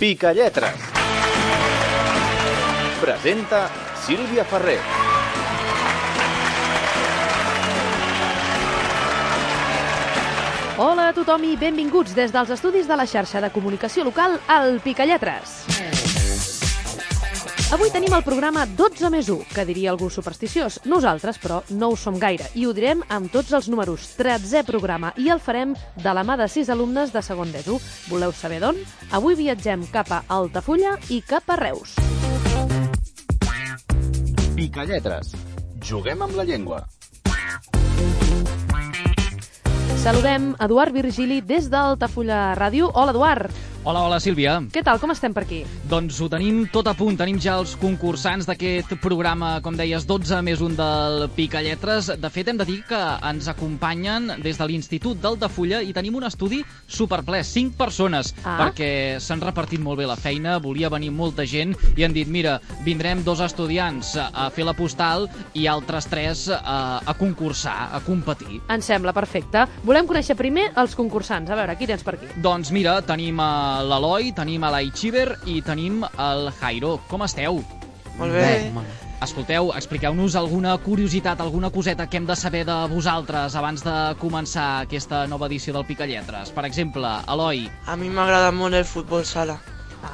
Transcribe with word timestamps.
Pica 0.00 0.32
Lletres. 0.32 0.72
Presenta 3.02 3.68
Sílvia 4.06 4.46
Ferrer. 4.46 4.78
Hola 10.78 11.10
a 11.10 11.12
tothom 11.12 11.44
i 11.44 11.52
benvinguts 11.60 12.16
des 12.16 12.32
dels 12.32 12.48
estudis 12.56 12.88
de 12.88 12.96
la 12.96 13.04
xarxa 13.04 13.44
de 13.44 13.52
comunicació 13.52 14.08
local 14.08 14.40
al 14.48 14.80
Picalletres. 14.80 16.09
Avui 17.70 17.86
tenim 17.94 18.10
el 18.16 18.24
programa 18.26 18.64
12 18.66 19.08
més 19.14 19.28
1, 19.30 19.44
que 19.54 19.62
diria 19.62 19.92
algú 19.92 20.08
supersticiós. 20.10 20.80
Nosaltres, 20.90 21.36
però, 21.38 21.60
no 21.70 21.92
ho 21.92 21.96
som 21.96 22.16
gaire 22.18 22.48
i 22.58 22.64
ho 22.66 22.72
direm 22.74 23.04
amb 23.06 23.30
tots 23.30 23.54
els 23.54 23.68
números. 23.70 24.08
13è 24.18 24.64
programa 24.66 25.12
i 25.14 25.30
el 25.30 25.38
farem 25.38 25.76
de 25.94 26.14
la 26.16 26.24
mà 26.26 26.34
de 26.40 26.48
6 26.50 26.72
alumnes 26.74 27.14
de 27.14 27.22
segon 27.22 27.54
d'ESO. 27.54 27.78
Voleu 28.10 28.34
saber 28.34 28.58
d'on? 28.64 28.82
Avui 29.14 29.38
viatgem 29.38 29.86
cap 29.94 30.10
a 30.10 30.24
Altafulla 30.26 30.96
i 31.14 31.22
cap 31.22 31.46
a 31.46 31.60
Reus. 31.62 31.94
Pica 34.58 34.82
Lletres. 34.90 35.36
Juguem 35.78 36.26
amb 36.26 36.34
la 36.42 36.50
llengua. 36.50 36.82
Saludem 40.02 40.56
Eduard 40.58 40.90
Virgili 40.96 41.38
des 41.44 41.70
d'Altafulla 41.70 42.56
Ràdio. 42.58 42.90
Hola, 42.94 43.14
Eduard. 43.14 43.69
Hola, 43.82 44.02
hola, 44.04 44.18
Sílvia. 44.20 44.58
Què 44.68 44.82
tal? 44.84 44.98
Com 45.00 45.08
estem 45.14 45.32
per 45.32 45.46
aquí? 45.46 45.62
Doncs 45.88 46.18
ho 46.20 46.26
tenim 46.28 46.66
tot 46.68 46.84
a 46.90 46.92
punt. 46.92 47.14
Tenim 47.16 47.38
ja 47.40 47.54
els 47.56 47.70
concursants 47.80 48.44
d'aquest 48.44 48.90
programa, 49.00 49.54
com 49.64 49.72
deies, 49.78 50.04
12 50.04 50.36
més 50.44 50.60
un 50.60 50.74
del 50.76 51.24
Pica 51.32 51.62
Lletres. 51.64 52.10
De 52.20 52.28
fet, 52.30 52.50
hem 52.52 52.58
de 52.60 52.66
dir 52.68 52.82
que 52.84 52.98
ens 53.30 53.48
acompanyen 53.48 54.34
des 54.44 54.60
de 54.60 54.66
l'Institut 54.68 55.22
d'Altafulla 55.22 55.78
i 55.80 55.94
tenim 55.96 56.18
un 56.20 56.26
estudi 56.28 56.58
superple, 56.86 57.40
5 57.42 57.72
persones, 57.78 58.34
Ah. 58.44 58.58
perquè 58.60 59.18
s'han 59.18 59.40
repartit 59.40 59.80
molt 59.80 59.96
bé 59.98 60.06
la 60.06 60.16
feina, 60.16 60.58
volia 60.58 60.90
venir 60.92 61.10
molta 61.10 61.46
gent 61.46 61.72
i 61.96 62.04
han 62.04 62.12
dit, 62.12 62.28
mira, 62.28 62.58
vindrem 62.84 63.24
dos 63.24 63.40
estudiants 63.40 64.12
a 64.20 64.50
fer 64.50 64.66
la 64.68 64.74
postal 64.76 65.26
i 65.54 65.64
altres 65.66 66.04
tres 66.06 66.50
a, 66.52 67.00
a 67.00 67.14
concursar, 67.14 67.94
a 67.96 68.00
competir. 68.04 68.60
Ens 68.68 68.84
sembla 68.84 69.14
perfecte. 69.16 69.64
Volem 69.84 70.06
conèixer 70.06 70.36
primer 70.36 70.68
els 70.76 70.94
concursants. 70.94 71.48
A 71.50 71.56
veure, 71.56 71.78
qui 71.80 71.88
tens 71.88 72.04
per 72.04 72.18
aquí? 72.18 72.28
Doncs 72.36 72.70
mira, 72.76 73.00
tenim 73.00 73.40
a 73.40 73.50
l'Eloi, 73.86 74.32
tenim 74.36 74.64
a 74.64 74.70
l'Aichiver 74.74 75.28
i 75.46 75.60
tenim 75.62 76.02
el 76.18 76.50
Jairo. 76.60 76.98
Com 77.10 77.22
esteu? 77.26 77.62
Molt 78.18 78.32
bé. 78.34 78.70
Escolteu, 79.20 79.68
expliqueu-nos 79.76 80.34
alguna 80.36 80.78
curiositat, 80.80 81.40
alguna 81.44 81.68
coseta 81.70 82.06
que 82.08 82.16
hem 82.16 82.24
de 82.26 82.36
saber 82.36 82.62
de 82.64 82.76
vosaltres 82.88 83.54
abans 83.56 83.82
de 83.84 83.96
començar 84.20 84.68
aquesta 84.86 85.26
nova 85.28 85.46
edició 85.50 85.74
del 85.76 85.84
Picalletres. 85.84 86.50
Per 86.56 86.64
exemple, 86.64 87.10
Eloi, 87.28 87.66
A 87.86 87.96
mi 88.00 88.08
m'agrada 88.08 88.50
molt 88.52 88.74
el 88.74 88.86
futbol 88.88 89.24
sala. 89.28 89.58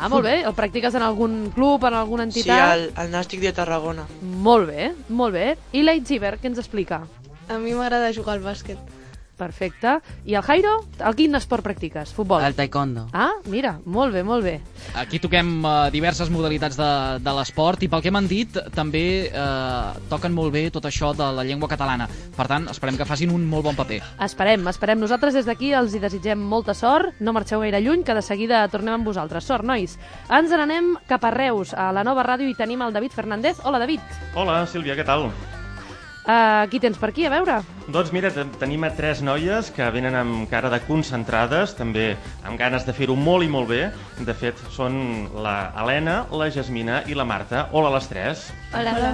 Ah, 0.00 0.08
molt 0.10 0.24
bé. 0.26 0.40
El 0.42 0.54
practiques 0.58 0.94
en 0.98 1.02
algun 1.06 1.52
club, 1.54 1.84
en 1.86 1.94
alguna 1.94 2.24
Sí, 2.26 2.40
entitat? 2.40 2.72
el, 2.74 2.88
el 2.98 3.12
Nàstic 3.12 3.38
de 3.40 3.52
Tarragona. 3.54 4.08
Molt 4.22 4.66
bé, 4.66 4.88
molt 5.08 5.32
bé. 5.38 5.56
I 5.72 5.84
l'Aitziber, 5.86 6.40
què 6.42 6.50
ens 6.50 6.58
explica? 6.58 7.04
A 7.48 7.58
mi 7.62 7.74
m'agrada 7.78 8.10
jugar 8.12 8.34
al 8.34 8.42
bàsquet. 8.42 8.78
Perfecte. 9.36 9.98
I 10.24 10.34
el 10.34 10.42
Jairo? 10.42 10.72
El 10.98 11.14
quin 11.18 11.34
esport 11.36 11.62
practiques? 11.64 12.12
Futbol? 12.16 12.42
El 12.44 12.54
taekwondo. 12.56 13.06
Ah, 13.12 13.34
mira, 13.52 13.74
molt 13.84 14.14
bé, 14.14 14.22
molt 14.24 14.44
bé. 14.44 14.60
aquí 14.96 15.18
toquem 15.20 15.62
eh, 15.64 15.90
diverses 15.92 16.30
modalitats 16.32 16.76
de, 16.78 16.90
de 17.20 17.34
l'esport 17.36 17.82
i 17.84 17.88
pel 17.92 18.02
que 18.02 18.10
m'han 18.10 18.28
dit 18.30 18.56
també 18.74 19.04
eh, 19.28 20.06
toquen 20.08 20.32
molt 20.32 20.52
bé 20.54 20.70
tot 20.72 20.84
això 20.88 21.12
de 21.16 21.28
la 21.36 21.44
llengua 21.44 21.68
catalana. 21.68 22.08
Per 22.36 22.46
tant, 22.48 22.68
esperem 22.72 22.96
que 22.96 23.04
facin 23.08 23.30
un 23.34 23.44
molt 23.48 23.64
bon 23.68 23.76
paper. 23.76 24.00
Esperem, 24.24 24.66
esperem. 24.72 25.00
Nosaltres 25.00 25.34
des 25.36 25.46
d'aquí 25.48 25.72
els 25.76 25.94
hi 25.94 26.00
desitgem 26.02 26.40
molta 26.40 26.74
sort. 26.74 27.20
No 27.20 27.34
marxeu 27.36 27.60
gaire 27.60 27.80
lluny, 27.84 28.04
que 28.04 28.14
de 28.16 28.22
seguida 28.22 28.64
tornem 28.72 28.94
amb 28.96 29.06
vosaltres. 29.06 29.44
Sort, 29.44 29.64
nois. 29.64 29.98
Ens 30.30 30.50
n'anem 30.50 30.94
cap 31.08 31.24
a 31.24 31.30
Reus, 31.34 31.74
a 31.74 31.90
la 31.92 32.04
nova 32.04 32.24
ràdio, 32.24 32.48
i 32.48 32.56
tenim 32.56 32.82
el 32.82 32.92
David 32.96 33.12
Fernández. 33.12 33.60
Hola, 33.64 33.78
David. 33.82 34.00
Hola, 34.34 34.64
Sílvia, 34.66 34.96
què 34.96 35.04
tal? 35.04 35.30
Uh, 36.26 36.66
qui 36.72 36.80
tens 36.82 36.98
per 36.98 37.12
aquí, 37.12 37.22
a 37.22 37.30
veure? 37.30 37.60
Doncs 37.86 38.10
mira, 38.10 38.32
te- 38.34 38.42
tenim 38.58 38.82
a 38.82 38.90
tres 38.90 39.20
noies 39.22 39.68
que 39.70 39.86
venen 39.94 40.16
amb 40.18 40.48
cara 40.50 40.66
de 40.72 40.80
concentrades, 40.82 41.76
també 41.78 42.16
amb 42.42 42.58
ganes 42.58 42.82
de 42.82 42.92
fer-ho 42.96 43.14
molt 43.14 43.46
i 43.46 43.50
molt 43.52 43.68
bé. 43.70 43.82
De 44.26 44.34
fet, 44.34 44.58
són 44.74 45.28
la 45.38 45.70
Helena, 45.78 46.24
la 46.34 46.48
Jasmina 46.50 47.04
i 47.06 47.14
la 47.14 47.24
Marta. 47.24 47.68
Hola 47.70 47.92
a 47.92 47.94
les 47.94 48.08
tres. 48.10 48.48
Hola. 48.74 48.96
Hola. 48.98 49.12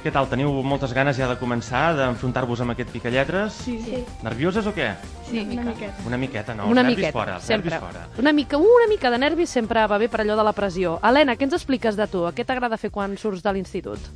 Què 0.00 0.12
tal? 0.14 0.28
Teniu 0.30 0.52
moltes 0.62 0.92
ganes 0.94 1.16
ja 1.18 1.26
de 1.28 1.34
començar, 1.36 1.90
d'enfrontar-vos 1.98 2.60
amb 2.62 2.72
aquest 2.72 2.92
picalletres? 2.94 3.56
Sí. 3.66 3.76
sí. 3.82 4.00
Nervioses 4.24 4.64
o 4.64 4.72
què? 4.72 4.92
Sí, 5.28 5.42
una 5.42 5.64
miqueta. 5.66 6.06
Una 6.06 6.16
miqueta, 6.20 6.54
no. 6.54 6.68
una 6.70 6.84
nervis 6.86 7.02
miqueta, 7.02 7.18
fora, 7.18 7.40
sempre. 7.40 7.80
fora. 7.82 8.06
Una 8.22 8.32
mica, 8.32 8.56
una 8.56 8.86
mica 8.88 9.10
de 9.10 9.18
nervis 9.18 9.50
sempre 9.50 9.84
va 9.90 9.98
bé 9.98 10.08
per 10.08 10.22
allò 10.22 10.38
de 10.38 10.44
la 10.46 10.54
pressió. 10.56 11.00
Helena, 11.02 11.34
què 11.36 11.48
ens 11.50 11.58
expliques 11.58 11.98
de 12.00 12.06
tu? 12.08 12.22
Què 12.32 12.46
t'agrada 12.46 12.78
fer 12.80 12.92
quan 12.94 13.18
surts 13.18 13.42
de 13.42 13.52
l'institut? 13.52 14.08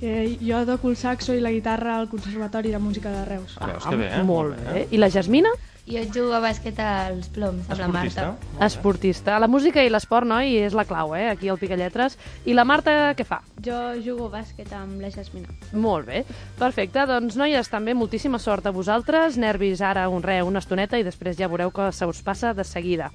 Que 0.00 0.38
jo 0.40 0.64
toco 0.66 0.90
el 0.90 0.96
saxo 0.96 1.36
i 1.36 1.40
la 1.44 1.52
guitarra 1.52 1.98
al 1.98 2.08
Conservatori 2.08 2.72
de 2.72 2.78
Música 2.80 3.12
de 3.12 3.24
Reus. 3.26 3.58
Veus 3.60 3.84
que 3.84 3.96
bé, 4.00 4.14
eh? 4.16 4.22
Molt 4.24 4.56
bé. 4.56 4.86
I 4.90 4.98
la 4.98 5.10
Jasmina? 5.12 5.52
Jo 5.90 6.02
jugo 6.14 6.34
a 6.36 6.40
bàsquet 6.42 6.78
als 6.84 7.28
ploms 7.34 7.68
amb 7.72 7.80
la? 7.80 7.88
Marta. 7.90 8.26
Esportista. 8.62 9.38
La 9.42 9.48
música 9.50 9.82
i 9.82 9.90
l'esport, 9.90 10.28
noi, 10.28 10.54
és 10.62 10.76
la 10.76 10.84
clau, 10.86 11.14
eh? 11.18 11.26
Aquí 11.32 11.50
al 11.50 11.58
Picalletres. 11.58 12.16
I 12.46 12.54
la 12.54 12.64
Marta, 12.68 13.12
què 13.18 13.26
fa? 13.26 13.40
Jo 13.64 13.78
jugo 13.98 14.28
a 14.28 14.36
bàsquet 14.38 14.70
amb 14.76 15.02
la 15.02 15.10
Jasmina. 15.10 15.50
Molt 15.72 16.06
bé. 16.08 16.24
Perfecte. 16.60 17.04
Doncs, 17.10 17.36
noies, 17.40 17.72
també 17.72 17.96
moltíssima 17.96 18.38
sort 18.38 18.68
a 18.70 18.74
vosaltres. 18.76 19.38
Nervis 19.40 19.82
ara 19.82 20.08
un 20.08 20.22
re, 20.22 20.40
una 20.46 20.62
estoneta, 20.62 21.00
i 21.00 21.06
després 21.06 21.38
ja 21.40 21.50
veureu 21.50 21.72
que 21.74 21.90
se 21.92 22.06
us 22.06 22.22
passa 22.22 22.54
de 22.54 22.64
seguida. 22.64 23.10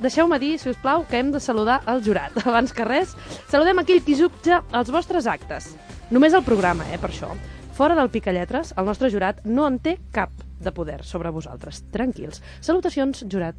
Deixeu-me 0.00 0.38
dir, 0.40 0.56
si 0.60 0.70
us 0.72 0.80
plau, 0.80 1.06
que 1.08 1.20
hem 1.20 1.30
de 1.32 1.40
saludar 1.40 1.82
el 1.88 2.02
jurat. 2.04 2.32
Abans 2.48 2.72
que 2.72 2.84
res, 2.84 3.16
saludem 3.52 3.84
aquell 3.84 4.02
qui 4.04 4.16
jutja 4.16 4.62
els 4.72 4.92
vostres 4.92 5.28
actes. 5.28 5.74
Només 6.10 6.34
el 6.34 6.44
programa, 6.46 6.86
eh, 6.92 6.98
per 7.02 7.10
això. 7.10 7.32
Fora 7.74 7.96
del 7.98 8.10
Picalletres, 8.10 8.72
el 8.78 8.86
nostre 8.86 9.10
jurat 9.10 9.40
no 9.44 9.66
en 9.66 9.80
té 9.82 9.98
cap 10.12 10.30
de 10.60 10.72
poder 10.72 11.02
sobre 11.04 11.30
vosaltres. 11.30 11.82
Tranquils. 11.90 12.42
Salutacions, 12.60 13.24
jurat. 13.30 13.56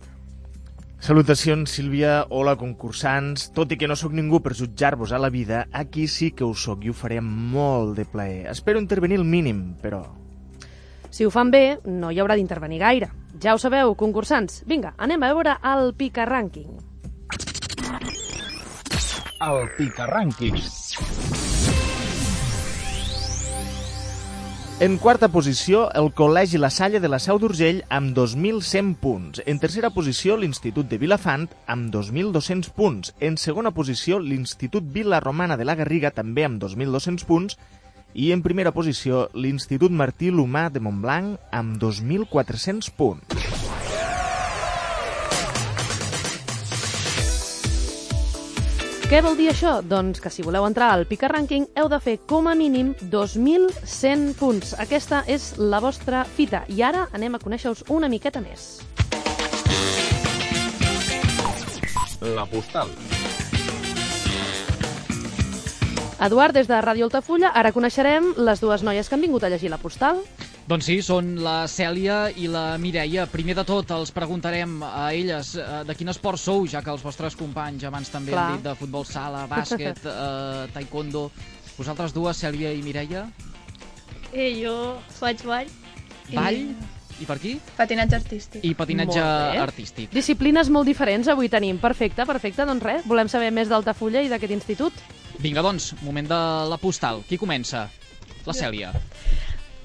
Salutacions, 1.00 1.70
Sílvia. 1.70 2.26
Hola, 2.30 2.56
concursants. 2.58 3.52
Tot 3.54 3.72
i 3.72 3.78
que 3.78 3.88
no 3.88 3.96
sóc 4.00 4.16
ningú 4.18 4.40
per 4.42 4.56
jutjar-vos 4.58 5.12
a 5.12 5.20
la 5.20 5.30
vida, 5.30 5.68
aquí 5.72 6.08
sí 6.08 6.32
que 6.32 6.48
ho 6.48 6.56
sóc 6.56 6.86
i 6.86 6.90
ho 6.90 6.96
faré 6.96 7.20
molt 7.22 7.98
de 8.00 8.06
plaer. 8.06 8.48
Espero 8.50 8.80
intervenir 8.80 9.20
el 9.20 9.28
mínim, 9.28 9.76
però... 9.84 10.02
Si 11.12 11.26
ho 11.26 11.30
fan 11.30 11.52
bé, 11.52 11.80
no 11.86 12.10
hi 12.12 12.20
haurà 12.20 12.36
d'intervenir 12.40 12.80
gaire. 12.80 13.12
Ja 13.44 13.54
ho 13.54 13.62
sabeu, 13.62 13.94
concursants. 13.96 14.64
Vinga, 14.66 14.96
anem 14.98 15.22
a 15.22 15.34
veure 15.34 15.60
el 15.76 15.94
Pica 16.00 16.26
Rànquing. 16.26 16.74
El 19.46 19.70
Pica 19.78 20.10
Rànquing. 20.10 20.58
En 24.80 25.00
quarta 25.02 25.26
posició, 25.34 25.88
el 25.98 26.12
Col·legi 26.14 26.60
La 26.62 26.70
Salle 26.70 27.00
de 27.02 27.10
la 27.10 27.18
Seu 27.18 27.40
d'Urgell 27.42 27.80
amb 27.90 28.12
2.100 28.14 28.92
punts. 29.02 29.42
En 29.50 29.58
tercera 29.58 29.90
posició, 29.90 30.36
l'Institut 30.38 30.86
de 30.92 31.00
Vilafant 31.02 31.48
amb 31.66 31.90
2.200 31.96 32.70
punts. 32.78 33.16
En 33.18 33.40
segona 33.42 33.72
posició, 33.74 34.20
l'Institut 34.22 34.86
Vila 34.94 35.18
Romana 35.20 35.58
de 35.58 35.66
la 35.66 35.74
Garriga 35.82 36.14
també 36.14 36.46
amb 36.46 36.62
2.200 36.62 37.26
punts. 37.26 37.58
I 38.14 38.30
en 38.38 38.46
primera 38.46 38.70
posició, 38.70 39.26
l'Institut 39.34 39.90
Martí 39.90 40.30
Lumà 40.30 40.68
de 40.70 40.86
Montblanc 40.86 41.42
amb 41.50 41.82
2.400 41.82 42.94
punts. 43.02 43.87
Què 49.08 49.22
vol 49.24 49.38
dir 49.40 49.46
això? 49.48 49.78
Doncs 49.88 50.20
que 50.20 50.28
si 50.28 50.44
voleu 50.44 50.66
entrar 50.68 50.90
al 50.92 51.06
Pica 51.08 51.30
Ranking 51.32 51.70
heu 51.80 51.88
de 51.88 51.98
fer 52.04 52.18
com 52.28 52.50
a 52.52 52.56
mínim 52.60 52.90
2.100 53.08 54.34
punts. 54.36 54.74
Aquesta 54.84 55.22
és 55.32 55.54
la 55.56 55.80
vostra 55.80 56.26
fita. 56.28 56.66
I 56.68 56.84
ara 56.84 57.06
anem 57.16 57.38
a 57.38 57.40
conèixer-us 57.40 57.86
una 57.88 58.10
miqueta 58.12 58.42
més. 58.44 58.82
La 62.36 62.44
postal. 62.52 62.92
Eduard, 66.28 66.60
des 66.60 66.68
de 66.68 66.82
Ràdio 66.84 67.08
Altafulla, 67.08 67.54
ara 67.56 67.72
coneixerem 67.72 68.34
les 68.36 68.60
dues 68.60 68.84
noies 68.84 69.08
que 69.08 69.16
han 69.16 69.24
vingut 69.24 69.48
a 69.48 69.54
llegir 69.56 69.72
la 69.72 69.80
postal. 69.80 70.20
Doncs 70.68 70.84
sí, 70.90 70.98
són 71.06 71.38
la 71.40 71.62
Cèlia 71.72 72.26
i 72.36 72.50
la 72.52 72.74
Mireia. 72.82 73.24
Primer 73.32 73.54
de 73.56 73.64
tot, 73.68 73.88
els 73.96 74.12
preguntarem 74.12 74.82
a 74.84 75.14
elles 75.16 75.54
eh, 75.56 75.68
de 75.88 75.96
quin 75.96 76.12
esport 76.12 76.42
sou, 76.42 76.66
ja 76.68 76.82
que 76.84 76.92
els 76.92 77.04
vostres 77.06 77.38
companys 77.40 77.86
abans 77.88 78.12
també 78.12 78.34
Clar. 78.36 78.44
han 78.50 78.58
dit 78.58 78.66
de 78.68 78.74
futbol 78.76 79.06
sala, 79.08 79.46
bàsquet, 79.52 80.04
eh, 80.12 80.68
taekwondo... 80.76 81.30
Vosaltres 81.78 82.10
dues, 82.10 82.40
Cèlia 82.42 82.72
i 82.74 82.82
Mireia, 82.82 83.28
Eh, 84.34 84.50
jo 84.60 84.98
faig 85.20 85.40
ball. 85.46 85.68
ball 86.34 86.58
I 86.58 87.22
i 87.22 87.26
per 87.26 87.36
aquí? 87.38 87.52
patinatge 87.78 88.18
artístic. 88.18 88.66
I 88.66 88.74
patinatge 88.76 89.22
artístic. 89.62 90.10
Disciplines 90.12 90.68
molt 90.74 90.90
diferents 90.90 91.30
avui 91.32 91.48
tenim. 91.54 91.78
Perfecte, 91.80 92.26
perfecte. 92.28 92.66
Doncs 92.68 92.84
res, 92.84 93.06
volem 93.08 93.30
saber 93.32 93.54
més 93.56 93.70
d'Altafulla 93.72 94.22
i 94.26 94.28
d'aquest 94.30 94.52
institut. 94.58 94.94
Vinga, 95.40 95.62
doncs, 95.66 95.94
moment 96.02 96.28
de 96.28 96.42
la 96.74 96.78
postal. 96.82 97.22
Qui 97.30 97.38
comença? 97.40 97.86
La 98.46 98.54
Cèlia. 98.58 98.92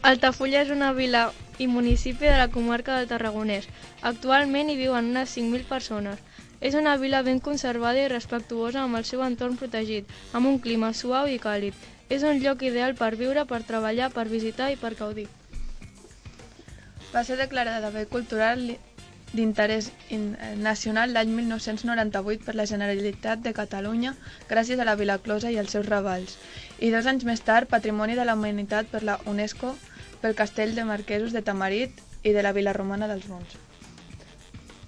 Altafulla 0.02 0.62
és 0.64 0.70
una 0.74 0.92
vila 0.92 1.30
i 1.62 1.68
municipi 1.70 2.26
de 2.26 2.36
la 2.38 2.48
comarca 2.50 2.96
del 2.98 3.06
Tarragonès. 3.10 3.68
Actualment 4.10 4.70
hi 4.72 4.76
viuen 4.80 5.10
unes 5.12 5.34
5.000 5.36 5.68
persones. 5.68 6.18
És 6.60 6.74
una 6.78 6.96
vila 6.96 7.20
ben 7.22 7.38
conservada 7.40 8.02
i 8.02 8.08
respectuosa 8.10 8.82
amb 8.82 8.98
el 8.98 9.06
seu 9.06 9.22
entorn 9.22 9.54
protegit, 9.60 10.10
amb 10.32 10.50
un 10.50 10.58
clima 10.64 10.92
suau 10.92 11.30
i 11.30 11.38
càlid. 11.42 11.74
És 12.10 12.26
un 12.26 12.42
lloc 12.42 12.62
ideal 12.66 12.96
per 12.98 13.12
viure, 13.16 13.44
per 13.46 13.62
treballar, 13.68 14.10
per 14.14 14.26
visitar 14.28 14.72
i 14.72 14.76
per 14.76 14.94
gaudir. 14.98 15.28
Va 17.14 17.22
ser 17.24 17.38
declarada 17.38 17.90
bé 17.94 18.06
cultural 18.06 18.62
d'interès 19.32 19.92
in- 20.10 20.36
nacional 20.60 21.14
l'any 21.14 21.30
1998 21.32 22.44
per 22.44 22.54
la 22.58 22.66
Generalitat 22.66 23.40
de 23.46 23.54
Catalunya 23.56 24.12
gràcies 24.50 24.80
a 24.80 24.84
la 24.84 24.94
Vila 24.96 25.16
Closa 25.24 25.50
i 25.50 25.56
els 25.62 25.70
seus 25.72 25.86
ravals 25.88 26.36
i 26.84 26.90
dos 26.92 27.06
anys 27.08 27.24
més 27.24 27.40
tard 27.40 27.70
Patrimoni 27.70 28.14
de 28.18 28.26
la 28.28 28.34
Humanitat 28.36 28.90
per 28.92 29.00
la 29.08 29.18
UNESCO 29.24 29.72
pel 30.22 30.36
Castell 30.38 30.76
de 30.78 30.86
Marquesos 30.88 31.34
de 31.34 31.42
Tamarit 31.42 31.98
i 32.22 32.32
de 32.32 32.42
la 32.46 32.54
Vila 32.56 32.72
Romana 32.72 33.10
dels 33.10 33.26
Bons. 33.28 33.58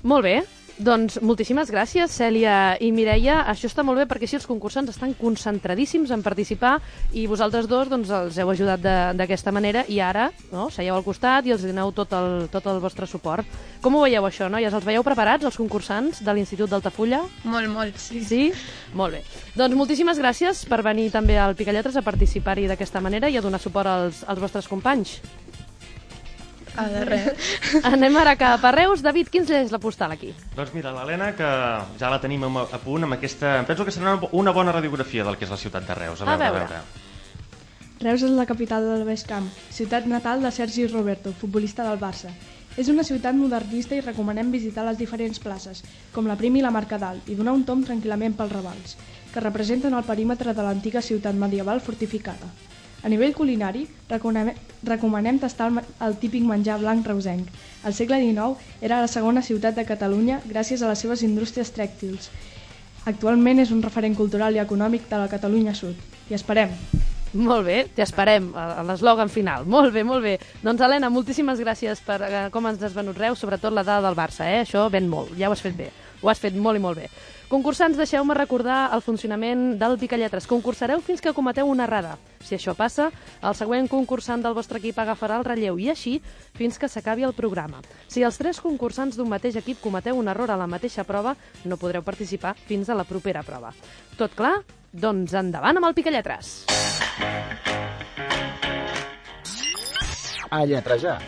Molt 0.03 0.25
bé. 0.25 0.37
Doncs 0.75 1.21
moltíssimes 1.23 1.69
gràcies, 1.71 2.11
Cèlia 2.11 2.75
i 2.83 2.89
Mireia. 2.91 3.45
Això 3.47 3.69
està 3.71 3.85
molt 3.87 4.01
bé 4.01 4.09
perquè 4.11 4.27
així 4.27 4.35
els 4.41 4.47
concursants 4.51 4.91
estan 4.91 5.13
concentradíssims 5.15 6.11
en 6.11 6.25
participar 6.27 6.81
i 7.15 7.29
vosaltres 7.31 7.69
dos 7.71 7.87
doncs, 7.93 8.11
els 8.11 8.39
heu 8.43 8.51
ajudat 8.51 8.83
de- 8.83 9.13
d'aquesta 9.15 9.53
manera 9.55 9.85
i 9.87 10.01
ara 10.03 10.33
no, 10.51 10.67
seieu 10.75 10.97
al 10.97 11.05
costat 11.07 11.47
i 11.47 11.53
els 11.55 11.63
doneu 11.63 11.93
tot 11.95 12.13
el, 12.13 12.49
tot 12.51 12.67
el 12.67 12.81
vostre 12.83 13.07
suport. 13.07 13.47
Com 13.81 13.95
ho 13.95 14.03
veieu 14.03 14.27
això, 14.27 14.51
noies? 14.51 14.75
Els 14.75 14.85
veieu 14.85 15.05
preparats, 15.07 15.45
els 15.47 15.57
concursants 15.57 16.25
de 16.25 16.35
l'Institut 16.35 16.69
d'Altafulla? 16.69 17.23
Molt, 17.45 17.69
molt, 17.71 17.97
sí. 17.97 18.25
Sí? 18.25 18.53
Molt 18.95 19.15
bé. 19.15 19.23
Doncs 19.55 19.77
moltíssimes 19.79 20.19
gràcies 20.19 20.67
per 20.67 20.83
venir 20.83 21.07
també 21.13 21.39
al 21.39 21.55
Picalletres 21.55 21.95
a 21.97 22.03
participar-hi 22.03 22.67
d'aquesta 22.67 23.01
manera 23.01 23.31
i 23.31 23.37
a 23.39 23.41
donar 23.47 23.61
suport 23.63 23.87
als, 23.87 24.25
als 24.27 24.41
vostres 24.43 24.67
companys. 24.67 25.21
A 26.77 26.89
de 26.91 27.05
res. 27.07 27.55
Anem 27.93 28.17
ara 28.19 28.35
cap 28.41 28.65
a 28.65 28.73
Reus. 28.75 29.03
David, 29.05 29.31
quins 29.31 29.51
és 29.55 29.71
la 29.75 29.81
postal 29.83 30.15
aquí? 30.15 30.33
Doncs 30.57 30.75
mira, 30.75 30.93
l'Helena, 30.95 31.33
que 31.39 31.51
ja 32.01 32.11
la 32.11 32.21
tenim 32.23 32.47
a 32.49 32.53
a 32.65 32.81
punt 32.83 33.07
amb 33.07 33.17
aquesta... 33.17 33.59
em 33.61 33.69
Penso 33.69 33.87
que 33.87 33.95
serà 33.95 34.17
una, 34.17 34.31
una 34.33 34.55
bona 34.57 34.75
radiografia 34.75 35.25
del 35.27 35.39
que 35.39 35.47
és 35.47 35.55
la 35.55 35.61
ciutat 35.61 35.87
de 35.87 35.99
Reus. 35.99 36.23
A 36.23 36.37
veure. 36.41 36.83
Reus 38.03 38.25
és 38.27 38.35
la 38.35 38.45
capital 38.45 38.85
del 38.85 39.07
Baix 39.07 39.23
Camp, 39.25 39.47
ciutat 39.71 40.09
natal 40.11 40.43
de 40.43 40.51
Sergi 40.53 40.89
Roberto, 40.91 41.33
futbolista 41.39 41.87
del 41.87 42.01
Barça. 42.01 42.33
És 42.77 42.91
una 42.91 43.05
ciutat 43.07 43.37
modernista 43.39 43.95
i 43.95 44.03
recomanem 44.03 44.51
visitar 44.51 44.83
les 44.85 44.99
diferents 44.99 45.39
places, 45.39 45.85
com 46.13 46.27
la 46.27 46.35
Prim 46.37 46.59
i 46.59 46.65
la 46.65 46.75
Mercadal, 46.75 47.21
i 47.31 47.39
donar 47.39 47.55
un 47.55 47.63
tom 47.65 47.85
tranquil·lament 47.87 48.35
pels 48.35 48.53
ravals, 48.53 48.97
que 49.31 49.43
representen 49.45 49.95
el 49.95 50.07
perímetre 50.09 50.53
de 50.59 50.67
l'antiga 50.67 51.03
ciutat 51.03 51.39
medieval 51.39 51.81
fortificada. 51.81 52.51
A 53.05 53.09
nivell 53.13 53.35
culinari, 53.37 53.85
recomanem, 54.09 55.39
tastar 55.39 55.69
el, 55.69 55.81
el 56.07 56.15
típic 56.17 56.45
menjar 56.49 56.79
blanc 56.81 57.05
reusenc. 57.07 57.51
Al 57.85 57.93
segle 57.93 58.17
XIX 58.23 58.81
era 58.81 59.03
la 59.05 59.11
segona 59.13 59.43
ciutat 59.45 59.77
de 59.77 59.85
Catalunya 59.85 60.41
gràcies 60.49 60.81
a 60.81 60.89
les 60.89 61.05
seves 61.05 61.23
indústries 61.27 61.75
tèxtils. 61.77 62.31
Actualment 63.05 63.61
és 63.61 63.75
un 63.77 63.83
referent 63.85 64.17
cultural 64.17 64.57
i 64.57 64.63
econòmic 64.63 65.05
de 65.11 65.21
la 65.21 65.29
Catalunya 65.29 65.77
Sud. 65.77 66.01
I 66.33 66.39
esperem! 66.39 66.73
Molt 67.35 67.67
bé, 67.67 67.81
t'esperem 67.93 68.47
l'eslògan 68.89 69.29
final. 69.29 69.67
Molt 69.69 69.93
bé, 69.93 70.05
molt 70.07 70.25
bé. 70.25 70.39
Doncs, 70.63 70.81
Helena, 70.87 71.11
moltíssimes 71.13 71.61
gràcies 71.61 72.01
per 72.07 72.21
eh, 72.23 72.43
com 72.55 72.71
ens 72.71 72.81
has 72.87 72.95
venut 72.97 73.19
Reus, 73.19 73.43
sobretot 73.43 73.75
la 73.75 73.85
dada 73.85 74.07
del 74.07 74.17
Barça, 74.17 74.47
eh? 74.49 74.63
Això 74.63 74.87
ven 74.89 75.11
molt, 75.11 75.35
ja 75.37 75.51
ho 75.51 75.57
has 75.57 75.65
fet 75.67 75.77
bé. 75.77 75.91
Ho 76.25 76.31
has 76.33 76.41
fet 76.41 76.55
molt 76.57 76.79
i 76.79 76.81
molt 76.81 76.97
bé. 76.97 77.11
Concursants, 77.51 77.99
deixeu-me 78.01 78.33
recordar 78.33 78.89
el 78.97 79.03
funcionament 79.05 79.75
del 79.77 79.99
Picalletres. 80.01 80.47
Concursareu 80.49 81.03
fins 81.05 81.21
que 81.21 81.35
cometeu 81.37 81.69
una 81.69 81.85
errada. 81.85 82.15
Si 82.41 82.57
això 82.57 82.73
passa, 82.75 83.11
el 83.45 83.57
següent 83.59 83.91
concursant 83.93 84.41
del 84.41 84.57
vostre 84.57 84.81
equip 84.81 84.97
agafarà 85.03 85.37
el 85.37 85.45
relleu 85.45 85.77
i 85.79 85.91
així 85.93 86.15
fins 86.57 86.81
que 86.81 86.89
s'acabi 86.89 87.29
el 87.29 87.37
programa. 87.37 87.83
Si 88.09 88.25
els 88.25 88.41
tres 88.41 88.63
concursants 88.65 89.21
d'un 89.21 89.29
mateix 89.29 89.61
equip 89.61 89.83
cometeu 89.85 90.17
un 90.17 90.33
error 90.33 90.51
a 90.51 90.57
la 90.57 90.71
mateixa 90.71 91.05
prova, 91.05 91.37
no 91.69 91.77
podreu 91.77 92.01
participar 92.03 92.55
fins 92.57 92.89
a 92.89 92.97
la 92.97 93.05
propera 93.05 93.45
prova. 93.45 93.75
Tot 94.17 94.33
clar? 94.33 94.57
Doncs 94.91 95.37
endavant 95.37 95.77
amb 95.77 95.91
el 95.91 95.99
Picalletres. 96.01 96.57
A 100.49 100.65
lletrejar. 100.65 101.19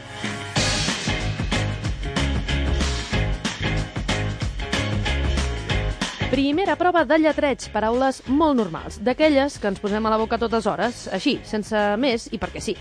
Primera 6.36 6.74
prova 6.76 7.00
de 7.08 7.16
lletreig, 7.16 7.62
paraules 7.72 8.18
molt 8.28 8.58
normals, 8.58 8.98
d'aquelles 9.00 9.54
que 9.56 9.70
ens 9.70 9.78
posem 9.80 10.04
a 10.04 10.10
la 10.12 10.18
boca 10.20 10.36
totes 10.36 10.66
hores, 10.68 11.06
així, 11.16 11.38
sense 11.48 11.80
més 11.96 12.26
i 12.28 12.36
perquè 12.36 12.60
sí. 12.60 12.74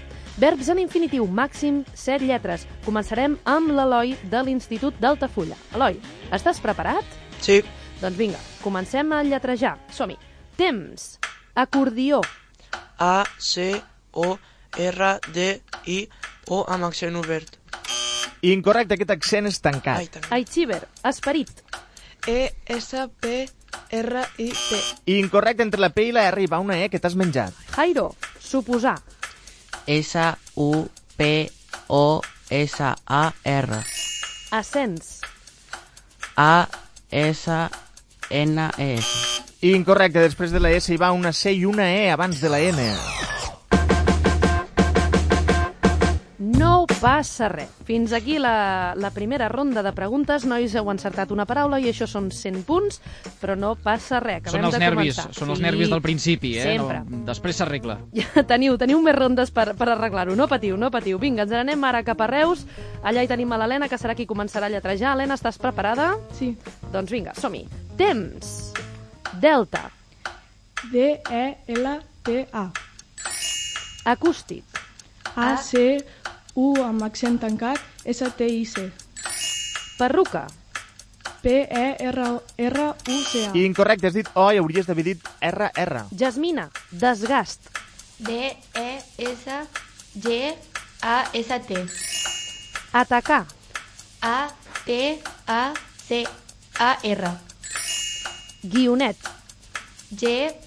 Verbs 0.43 0.73
en 0.73 0.81
infinitiu, 0.83 1.23
màxim 1.23 1.77
7 1.93 2.27
lletres. 2.27 2.65
Començarem 2.83 3.37
amb 3.47 3.71
l'Eloi 3.71 4.17
de 4.27 4.43
l'Institut 4.43 4.99
d'Altafulla. 4.99 5.55
Eloi, 5.71 5.95
estàs 6.35 6.59
preparat? 6.59 7.15
Sí. 7.39 7.61
Doncs 8.01 8.19
vinga, 8.19 8.43
comencem 8.59 9.15
a 9.15 9.23
lletrejar. 9.23 9.77
Som-hi. 9.87 10.19
Temps. 10.59 11.13
Acordió. 11.55 12.19
A, 12.99 13.23
C, 13.39 13.71
O, 14.11 14.33
R, 14.75 15.13
D, 15.31 15.47
I, 15.95 16.01
O 16.51 16.65
amb 16.67 16.91
accent 16.91 17.15
obert. 17.23 17.55
Incorrecte, 18.45 18.99
aquest 18.99 19.15
accent 19.15 19.47
és 19.49 19.63
tancat. 19.63 20.19
Ai. 20.27 20.41
Aixiver. 20.41 20.83
Esperit. 21.07 21.64
E, 22.27 22.53
S, 22.67 23.07
P, 23.19 23.49
R, 23.91 24.23
I, 24.37 24.49
T. 24.49 24.79
Incorrecte, 25.17 25.63
entre 25.63 25.81
la 25.81 25.91
P 25.93 26.07
i 26.09 26.11
la 26.15 26.27
R 26.31 26.41
hi 26.41 26.49
va 26.49 26.59
una 26.63 26.79
E 26.81 26.89
que 26.89 26.99
t'has 26.99 27.15
menjat. 27.15 27.53
Jairo. 27.75 28.15
Suposar. 28.39 28.97
S, 29.85 30.17
U, 30.55 30.87
P, 31.17 31.51
O, 31.87 32.21
S, 32.49 32.81
A, 32.81 33.33
R. 33.43 33.83
Ascens. 34.51 35.21
A, 36.35 36.67
S, 37.11 37.51
N, 38.29 38.69
E, 38.77 38.91
S. 38.97 39.43
Incorrecte, 39.61 40.19
després 40.19 40.51
de 40.51 40.59
la 40.59 40.73
S 40.73 40.93
hi 40.93 40.97
va 41.01 41.13
una 41.13 41.33
C 41.33 41.53
i 41.53 41.65
una 41.65 41.91
E 41.93 42.11
abans 42.11 42.41
de 42.41 42.49
la 42.49 42.59
N. 42.61 43.34
No 46.45 46.85
passa 46.99 47.47
res. 47.49 47.69
Fins 47.87 48.11
aquí 48.13 48.35
la, 48.41 48.93
la 48.97 49.09
primera 49.15 49.47
ronda 49.49 49.81
de 49.81 49.91
preguntes. 49.97 50.43
Nois, 50.45 50.75
heu 50.77 50.89
encertat 50.91 51.31
una 51.33 51.45
paraula 51.49 51.79
i 51.81 51.87
això 51.89 52.05
són 52.09 52.27
100 52.29 52.61
punts, 52.67 52.99
però 53.41 53.55
no 53.57 53.73
passa 53.79 54.19
res. 54.21 54.43
Acabem 54.43 54.59
Són 54.59 54.67
els 54.69 54.75
de 54.75 54.81
nervis, 54.83 55.17
començar. 55.17 55.39
són 55.39 55.53
els 55.55 55.63
nervis 55.63 55.89
del 55.89 56.03
principi, 56.05 56.53
eh? 56.59 56.67
Sempre. 56.67 57.01
No, 57.09 57.23
després 57.31 57.61
s'arregla. 57.61 57.97
Ja 58.15 58.43
teniu, 58.45 58.77
teniu 58.77 59.01
més 59.01 59.15
rondes 59.17 59.49
per, 59.55 59.71
per 59.79 59.89
arreglar-ho. 59.95 60.35
No 60.37 60.47
patiu, 60.51 60.77
no 60.77 60.91
patiu. 60.93 61.17
Vinga, 61.21 61.47
ens 61.47 61.55
n'anem 61.55 61.83
ara 61.87 62.03
cap 62.05 62.21
a 62.21 62.29
Reus. 62.29 62.65
Allà 63.01 63.23
hi 63.25 63.31
tenim 63.31 63.51
a 63.55 63.59
l'Helena, 63.61 63.89
que 63.89 63.97
serà 64.01 64.13
qui 64.17 64.27
començarà 64.29 64.69
a 64.69 64.73
lletrejar. 64.75 65.15
Helena, 65.15 65.39
estàs 65.39 65.57
preparada? 65.61 66.13
Sí. 66.37 66.53
Doncs 66.93 67.11
vinga, 67.11 67.33
som-hi. 67.39 67.65
Temps. 67.97 68.73
Delta. 69.41 69.87
E 70.93 71.21
D-E-L-T-A. 71.25 72.65
Acústic. 74.05 74.63
A-C-U 76.55 76.79
amb 76.79 77.03
accent 77.03 77.35
tancat, 77.41 77.81
S-T-I-C. 78.07 78.91
Perruca. 79.99 80.47
P-E-R-R-U-C-A. 81.43 83.51
Incorrecte, 83.59 84.07
has 84.07 84.15
dit 84.15 84.23
O 84.39 84.55
i 84.55 84.57
hauries 84.57 84.87
d'haver 84.87 85.03
dit 85.03 85.19
R-R. 85.43 86.07
Jasmina. 86.15 86.71
Desgast. 86.91 87.59
D-E-S-G-A-S-T. 88.23 89.59
Atacar. 92.93 93.45
A-T-A-C-A-R. 94.21 94.53
Guionet. 98.63 99.17
G-U-I-O-N-E-T. 100.15 100.59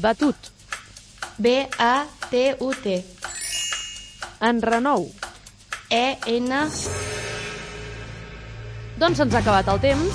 Batut. 0.00 0.36
B-A-T-U-T. 1.36 3.04
Enrenou. 4.40 5.14
E-N... 5.90 6.52
Doncs 9.02 9.18
se'ns 9.18 9.34
ha 9.34 9.40
acabat 9.42 9.66
el 9.72 9.80
temps, 9.82 10.14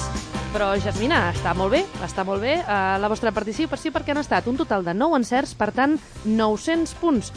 però 0.53 0.71
Jasmina, 0.79 1.31
està 1.33 1.53
molt 1.57 1.73
bé, 1.75 1.83
està 2.05 2.23
molt 2.27 2.41
bé. 2.43 2.57
Uh, 2.61 2.95
la 3.01 3.09
vostra 3.11 3.31
participació 3.35 3.91
perquè 3.95 4.13
han 4.13 4.21
estat 4.21 4.47
un 4.49 4.57
total 4.59 4.85
de 4.85 4.93
9 4.95 5.19
encerts, 5.19 5.53
per 5.57 5.71
tant, 5.75 5.95
900 6.25 6.93
punts. 7.01 7.31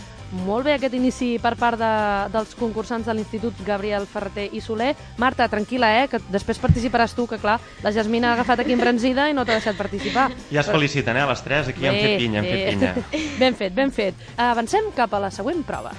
Molt 0.46 0.68
bé 0.68 0.76
aquest 0.76 0.94
inici 0.94 1.32
per 1.42 1.56
part 1.58 1.78
de, 1.80 1.90
dels 2.30 2.52
concursants 2.58 3.08
de 3.08 3.14
l'Institut 3.16 3.64
Gabriel 3.66 4.06
Ferreter 4.06 4.46
i 4.54 4.62
Soler. 4.62 4.92
Marta, 5.18 5.48
tranquil·la, 5.50 5.90
eh, 6.02 6.06
que 6.12 6.20
després 6.30 6.60
participaràs 6.62 7.16
tu, 7.18 7.26
que 7.30 7.40
clar, 7.42 7.58
la 7.82 7.92
Jasmina 7.94 8.30
ha 8.30 8.38
agafat 8.38 8.62
aquí 8.62 8.76
embranzida 8.76 9.26
i 9.30 9.34
no 9.34 9.44
t'ha 9.44 9.58
deixat 9.58 9.78
participar. 9.80 10.28
Ja 10.52 10.62
es 10.62 10.70
feliciten, 10.70 11.18
eh, 11.18 11.26
les 11.26 11.42
tres, 11.46 11.72
aquí 11.74 11.90
han 11.90 11.98
fet 11.98 12.16
pinya, 12.22 12.44
han 12.44 12.50
fet 12.50 12.66
pinya. 12.70 12.94
Ben 13.40 13.56
fet, 13.56 13.74
ben 13.74 13.90
fet. 13.90 14.26
Avancem 14.36 14.92
cap 14.94 15.14
a 15.16 15.24
la 15.26 15.30
següent 15.34 15.64
prova. 15.66 15.94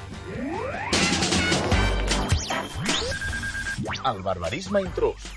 El 4.07 4.21
barbarisme 4.23 4.81
intrus. 4.81 5.31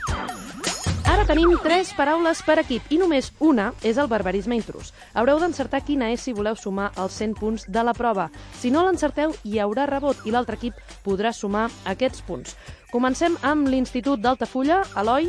Ara 1.04 1.26
tenim 1.28 1.50
tres 1.60 1.90
paraules 1.92 2.38
per 2.46 2.56
equip 2.62 2.86
i 2.94 2.96
només 2.96 3.26
una 3.44 3.66
és 3.84 3.98
el 4.00 4.08
barbarisme 4.08 4.56
intrus. 4.56 4.94
Haureu 5.12 5.36
d'encertar 5.42 5.82
quina 5.84 6.08
és 6.14 6.22
si 6.24 6.32
voleu 6.32 6.56
sumar 6.56 6.90
els 6.96 7.18
100 7.20 7.34
punts 7.36 7.66
de 7.68 7.82
la 7.84 7.92
prova. 7.92 8.30
Si 8.56 8.70
no 8.72 8.84
l'encerteu, 8.86 9.34
hi 9.44 9.58
haurà 9.60 9.84
rebot 9.90 10.22
i 10.24 10.32
l'altre 10.32 10.56
equip 10.56 10.78
podrà 11.04 11.34
sumar 11.36 11.66
aquests 11.92 12.24
punts. 12.24 12.54
Comencem 12.92 13.36
amb 13.42 13.68
l'Institut 13.68 14.22
d'Altafulla. 14.24 14.80
Eloi, 14.96 15.28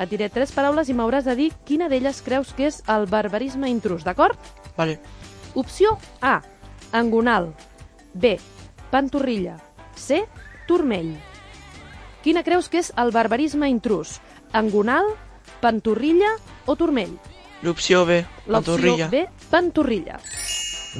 et 0.00 0.10
diré 0.10 0.28
tres 0.34 0.50
paraules 0.52 0.90
i 0.90 0.96
m'hauràs 0.98 1.28
de 1.30 1.36
dir 1.38 1.50
quina 1.68 1.88
d'elles 1.88 2.18
creus 2.26 2.50
que 2.56 2.66
és 2.72 2.80
el 2.90 3.06
barbarisme 3.06 3.70
intrus, 3.70 4.02
d'acord? 4.02 4.34
Vale. 4.76 4.98
Opció 5.54 5.94
A, 6.22 6.40
engonal. 6.92 7.52
B, 8.14 8.34
pantorrilla. 8.90 9.60
C, 9.94 10.24
turmell. 10.66 11.14
Quina 12.24 12.40
creus 12.40 12.70
que 12.72 12.80
és 12.80 12.88
el 12.96 13.10
barbarisme 13.12 13.68
intrus? 13.68 14.16
Engonal, 14.56 15.10
pantorrilla 15.60 16.30
o 16.64 16.72
turmell? 16.72 17.18
L'opció 17.60 18.06
B, 18.08 18.22
L'opció 18.46 18.78
pantorrilla. 18.78 19.08
B, 19.12 19.26
pantorrilla. 19.50 20.16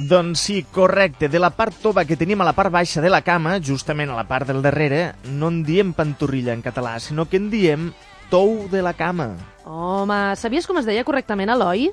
Doncs 0.05 0.43
sí, 0.45 0.59
correcte. 0.69 1.29
De 1.31 1.39
la 1.41 1.49
part 1.55 1.73
tova 1.81 2.03
que 2.05 2.17
tenim 2.19 2.43
a 2.43 2.45
la 2.45 2.53
part 2.53 2.69
baixa 2.69 3.01
de 3.01 3.09
la 3.09 3.23
cama, 3.25 3.57
justament 3.57 4.11
a 4.13 4.17
la 4.19 4.27
part 4.29 4.45
del 4.51 4.61
darrere, 4.61 5.15
no 5.25 5.49
en 5.49 5.63
diem 5.65 5.95
pantorrilla 5.97 6.53
en 6.53 6.61
català, 6.61 6.99
sinó 6.99 7.25
que 7.25 7.41
en 7.41 7.49
diem 7.49 7.89
tou 8.29 8.67
de 8.69 8.83
la 8.85 8.93
cama. 8.93 9.31
Home, 9.65 10.35
sabies 10.37 10.67
com 10.69 10.77
es 10.77 10.85
deia 10.85 11.05
correctament, 11.07 11.49
Eloi? 11.55 11.89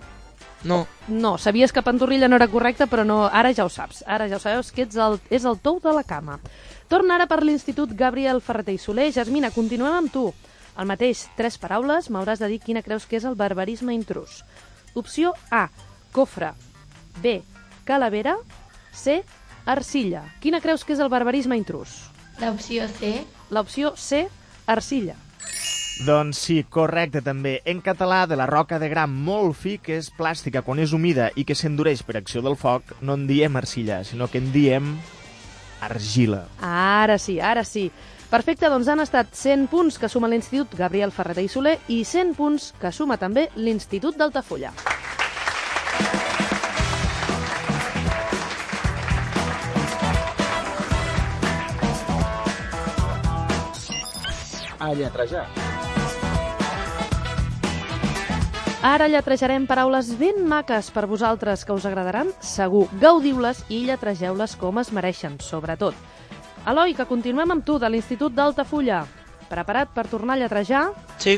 No. 0.64 0.86
No, 1.08 1.38
sabies 1.38 1.72
que 1.72 1.82
pantorrilla 1.82 2.28
no 2.28 2.36
era 2.36 2.48
correcte, 2.48 2.86
però 2.86 3.04
no, 3.06 3.24
ara 3.26 3.54
ja 3.54 3.64
ho 3.64 3.70
saps. 3.72 4.04
Ara 4.06 4.28
ja 4.28 4.36
ho 4.36 4.42
sabeu, 4.42 4.62
que 4.74 4.84
ets 4.84 4.98
el, 5.00 5.18
és 5.30 5.46
el 5.48 5.58
tou 5.62 5.80
de 5.82 5.94
la 5.94 6.04
cama. 6.04 6.38
Torna 6.92 7.14
ara 7.16 7.24
per 7.24 7.38
l'Institut 7.40 7.94
Gabriel 7.96 8.42
Ferreter 8.44 8.74
i 8.76 8.78
Soler. 8.78 9.06
Jasmina, 9.16 9.48
continuem 9.54 9.94
amb 9.96 10.10
tu. 10.12 10.26
El 10.76 10.84
mateix, 10.90 11.22
tres 11.38 11.54
paraules, 11.56 12.10
m'hauràs 12.12 12.42
de 12.42 12.50
dir 12.50 12.58
quina 12.60 12.82
creus 12.84 13.06
que 13.08 13.16
és 13.16 13.24
el 13.24 13.32
barbarisme 13.32 13.94
intrus. 13.96 14.42
Opció 14.92 15.32
A, 15.48 15.70
cofre. 16.12 16.50
B, 17.24 17.38
calavera. 17.88 18.34
C, 18.92 19.22
arcilla. 19.64 20.26
Quina 20.44 20.60
creus 20.60 20.84
que 20.84 20.92
és 20.92 21.00
el 21.00 21.08
barbarisme 21.08 21.56
intrus? 21.56 21.96
L'opció 22.42 22.84
C. 22.98 23.14
L'opció 23.48 23.94
C, 23.96 24.26
arcilla. 24.66 25.16
Doncs 26.04 26.44
sí, 26.44 26.58
correcte 26.68 27.24
també. 27.24 27.62
En 27.64 27.80
català, 27.80 28.26
de 28.28 28.36
la 28.36 28.50
roca 28.52 28.76
de 28.76 28.92
gram 28.92 29.16
molt 29.30 29.56
fi, 29.56 29.78
que 29.80 29.96
és 29.96 30.12
plàstica 30.12 30.60
quan 30.60 30.84
és 30.84 30.92
humida 30.92 31.32
i 31.40 31.48
que 31.48 31.56
s'endureix 31.56 32.04
per 32.04 32.20
acció 32.20 32.44
del 32.44 32.60
foc, 32.60 32.98
no 33.00 33.16
en 33.16 33.24
diem 33.32 33.56
arcilla, 33.56 34.02
sinó 34.04 34.28
que 34.28 34.44
en 34.44 34.52
diem 34.52 34.92
argila. 35.82 36.46
Ara 36.60 37.18
sí, 37.18 37.40
ara 37.40 37.64
sí. 37.64 37.90
Perfecte, 38.32 38.70
doncs 38.72 38.88
han 38.88 39.02
estat 39.02 39.34
100 39.36 39.66
punts 39.68 39.98
que 40.00 40.08
suma 40.08 40.30
l'Institut 40.30 40.72
Gabriel 40.78 41.12
Ferreter 41.12 41.44
i 41.44 41.50
Soler 41.52 41.74
i 41.92 42.00
100 42.08 42.32
punts 42.38 42.70
que 42.80 42.92
suma 42.94 43.18
també 43.20 43.50
l'Institut 43.56 44.16
d'Altafulla. 44.16 44.72
A 54.82 54.94
lletrejar. 54.98 55.71
Ara 58.82 59.06
lletrejarem 59.06 59.62
paraules 59.70 60.08
ben 60.18 60.40
maques 60.50 60.88
per 60.90 61.04
vosaltres 61.06 61.60
que 61.62 61.70
us 61.70 61.84
agradaran, 61.86 62.32
segur. 62.42 62.88
Gaudiu-les 62.98 63.60
i 63.70 63.84
lletregeu-les 63.86 64.56
com 64.58 64.80
es 64.82 64.90
mereixen, 64.90 65.36
sobretot. 65.38 65.94
Eloi, 66.66 66.90
que 66.98 67.06
continuem 67.06 67.54
amb 67.54 67.62
tu, 67.62 67.76
de 67.78 67.86
l'Institut 67.86 68.34
d'Altafulla. 68.34 69.04
Preparat 69.46 69.92
per 69.94 70.08
tornar 70.10 70.34
a 70.34 70.40
lletrejar? 70.40 70.88
Sí. 71.22 71.36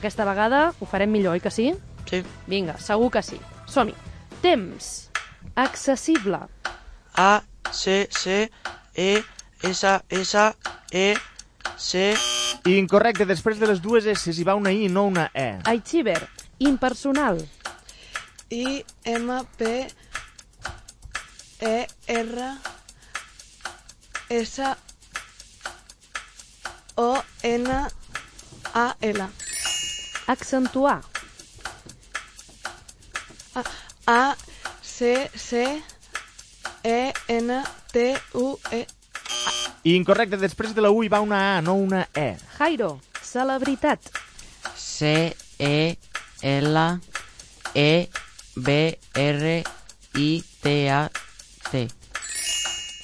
Aquesta 0.00 0.24
vegada 0.24 0.62
ho 0.80 0.88
farem 0.88 1.12
millor, 1.12 1.36
oi 1.36 1.44
que 1.44 1.52
sí? 1.52 1.74
Sí. 2.08 2.22
Vinga, 2.48 2.78
segur 2.80 3.12
que 3.12 3.22
sí. 3.22 3.36
Som-hi. 3.68 3.92
Temps. 4.40 5.10
Accessible. 5.60 6.40
A, 7.20 7.42
C, 7.70 8.08
C, 8.08 8.48
E, 8.96 9.10
S, 9.60 9.92
S, 10.08 10.48
E, 10.90 11.06
C... 11.76 12.14
Incorrecte, 12.68 13.24
després 13.28 13.60
de 13.60 13.68
les 13.68 13.78
dues 13.80 14.04
S 14.08 14.32
hi 14.32 14.44
va 14.44 14.56
una 14.56 14.72
I, 14.72 14.88
no 14.88 15.04
una 15.08 15.28
E. 15.36 15.50
Aixiver. 15.68 16.20
Impersonal. 16.58 17.46
I, 18.50 18.84
M, 19.04 19.46
P, 19.56 19.88
E, 21.60 21.86
R, 22.06 22.58
S, 24.30 24.60
O, 26.94 27.22
N, 27.42 27.70
A, 28.74 28.96
L. 29.00 29.28
Accentuar. 30.26 31.02
A, 33.54 33.64
A 34.06 34.36
C, 34.82 35.30
C, 35.34 35.82
E, 36.82 37.12
N, 37.28 37.62
T, 37.92 38.16
U, 38.34 38.58
E. 38.72 38.86
Incorrecte, 39.84 40.36
després 40.36 40.74
de 40.74 40.82
la 40.82 40.90
U 40.90 41.04
hi 41.04 41.08
va 41.08 41.20
una 41.22 41.38
A, 41.56 41.60
no 41.62 41.76
una 41.78 42.08
E. 42.14 42.36
Jairo. 42.58 43.00
Celebritat. 43.22 44.10
C, 44.74 45.36
E, 45.58 45.96
L, 46.42 47.00
E, 47.74 48.08
B, 48.56 48.98
R, 49.14 49.64
I, 50.14 50.44
T, 50.62 50.90
A, 50.90 51.10
T. 51.70 51.88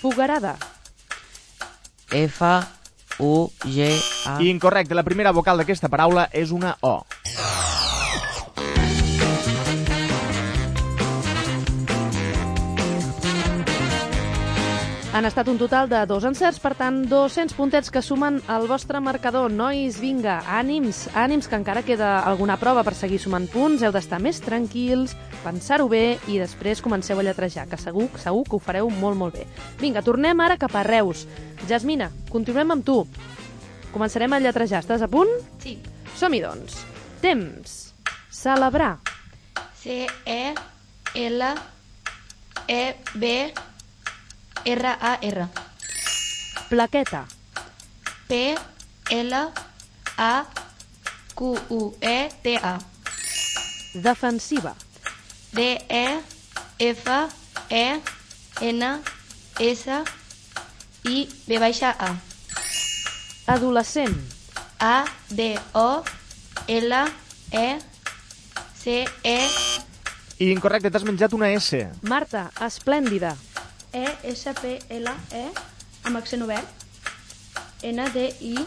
Fogarada. 0.00 0.56
F, 2.10 2.44
U, 3.18 3.50
G, 3.64 4.00
A. 4.26 4.42
Incorrecte, 4.42 4.94
la 4.94 5.02
primera 5.02 5.32
vocal 5.32 5.58
d'aquesta 5.58 5.88
paraula 5.88 6.28
és 6.32 6.50
una 6.54 6.76
O. 6.82 7.00
Han 15.14 15.28
estat 15.28 15.46
un 15.46 15.60
total 15.62 15.86
de 15.86 16.00
dos 16.10 16.24
encerts, 16.26 16.56
per 16.58 16.72
tant, 16.74 17.04
200 17.06 17.54
puntets 17.54 17.86
que 17.94 18.00
sumen 18.02 18.40
al 18.50 18.64
vostre 18.66 18.98
marcador. 18.98 19.46
Nois, 19.46 20.00
vinga, 20.02 20.40
ànims, 20.50 21.04
ànims, 21.14 21.46
que 21.46 21.54
encara 21.54 21.84
queda 21.86 22.18
alguna 22.26 22.56
prova 22.58 22.82
per 22.82 22.96
seguir 22.98 23.20
sumant 23.22 23.46
punts. 23.52 23.84
Heu 23.86 23.92
d'estar 23.94 24.18
més 24.18 24.42
tranquils, 24.42 25.14
pensar-ho 25.44 25.86
bé 25.86 26.18
i 26.26 26.40
després 26.42 26.82
comenceu 26.82 27.22
a 27.22 27.22
lletrejar, 27.22 27.68
que 27.70 27.78
segur, 27.78 28.08
segur 28.18 28.42
que 28.42 28.58
ho 28.58 28.58
fareu 28.58 28.90
molt, 28.90 29.14
molt 29.14 29.38
bé. 29.38 29.46
Vinga, 29.78 30.02
tornem 30.02 30.42
ara 30.42 30.58
cap 30.58 30.74
a 30.74 30.82
Reus. 30.82 31.28
Jasmina, 31.70 32.10
continuem 32.32 32.74
amb 32.74 32.82
tu. 32.82 33.06
Començarem 33.94 34.34
a 34.34 34.42
lletrejar. 34.42 34.82
Estàs 34.82 35.06
a 35.06 35.06
punt? 35.06 35.30
Sí. 35.62 35.78
Som-hi, 36.18 36.42
doncs. 36.42 36.82
Temps. 37.22 37.94
Celebrar. 38.34 38.98
C, 39.78 40.10
E, 44.64 44.72
L, 44.72 44.80
E, 44.80 44.82
B, 44.82 44.82
R, 44.82 44.86
A, 44.86 45.18
R. 45.22 45.48
Plaqueta. 46.68 47.26
P, 48.28 48.54
L, 49.10 49.52
A, 50.16 50.44
Q, 51.34 51.58
U, 51.68 51.96
E, 52.00 52.28
T, 52.42 52.56
A. 52.56 52.78
Defensiva. 53.94 54.74
D, 55.52 55.84
E, 55.88 56.20
F, 56.78 57.10
E, 57.70 58.00
N, 58.60 59.02
S, 59.58 59.88
I, 61.04 61.28
B 61.46 61.58
baixa, 61.58 61.94
A. 61.98 62.16
Adolescent. 63.46 64.16
A, 64.80 65.04
D, 65.30 65.58
O, 65.72 66.02
L, 66.66 66.92
E, 67.52 67.78
C, 68.74 69.04
E, 69.22 69.48
Incorrecte, 70.38 70.90
t'has 70.90 71.04
menjat 71.06 71.32
una 71.32 71.48
S. 71.54 71.88
Marta, 72.02 72.50
esplèndida. 72.60 73.36
E, 73.94 74.04
S, 74.34 74.50
P, 74.58 74.78
L, 74.98 75.06
E, 75.30 75.44
amb 76.02 76.18
accent 76.18 76.42
obert. 76.42 76.66
N, 77.86 78.02
D, 78.10 78.26
I, 78.42 78.66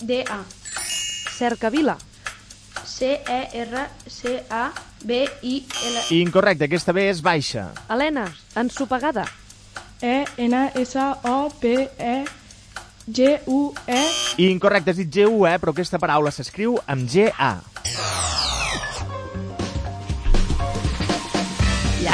D, 0.00 0.22
A. 0.30 0.40
Cercavila. 1.34 1.98
C-E-R-C-A-B-I-L. 2.84 3.88
Incorrecte, 6.20 6.64
aquesta 6.68 6.94
B 6.94 7.08
és 7.10 7.20
baixa. 7.24 7.72
Helena, 7.90 8.28
ensopegada. 8.54 9.26
E, 10.00 10.24
N, 10.46 10.70
S, 10.78 10.94
O, 11.26 11.50
P, 11.58 11.74
E, 11.98 12.24
G, 13.06 13.40
U, 13.46 13.74
E. 13.86 14.00
Incorrecte, 14.46 14.90
has 14.94 15.02
dit 15.02 15.10
G-U, 15.10 15.44
eh? 15.48 15.58
però 15.58 15.74
aquesta 15.74 15.98
paraula 15.98 16.30
s'escriu 16.30 16.78
amb 16.86 17.08
G-A. 17.10 17.73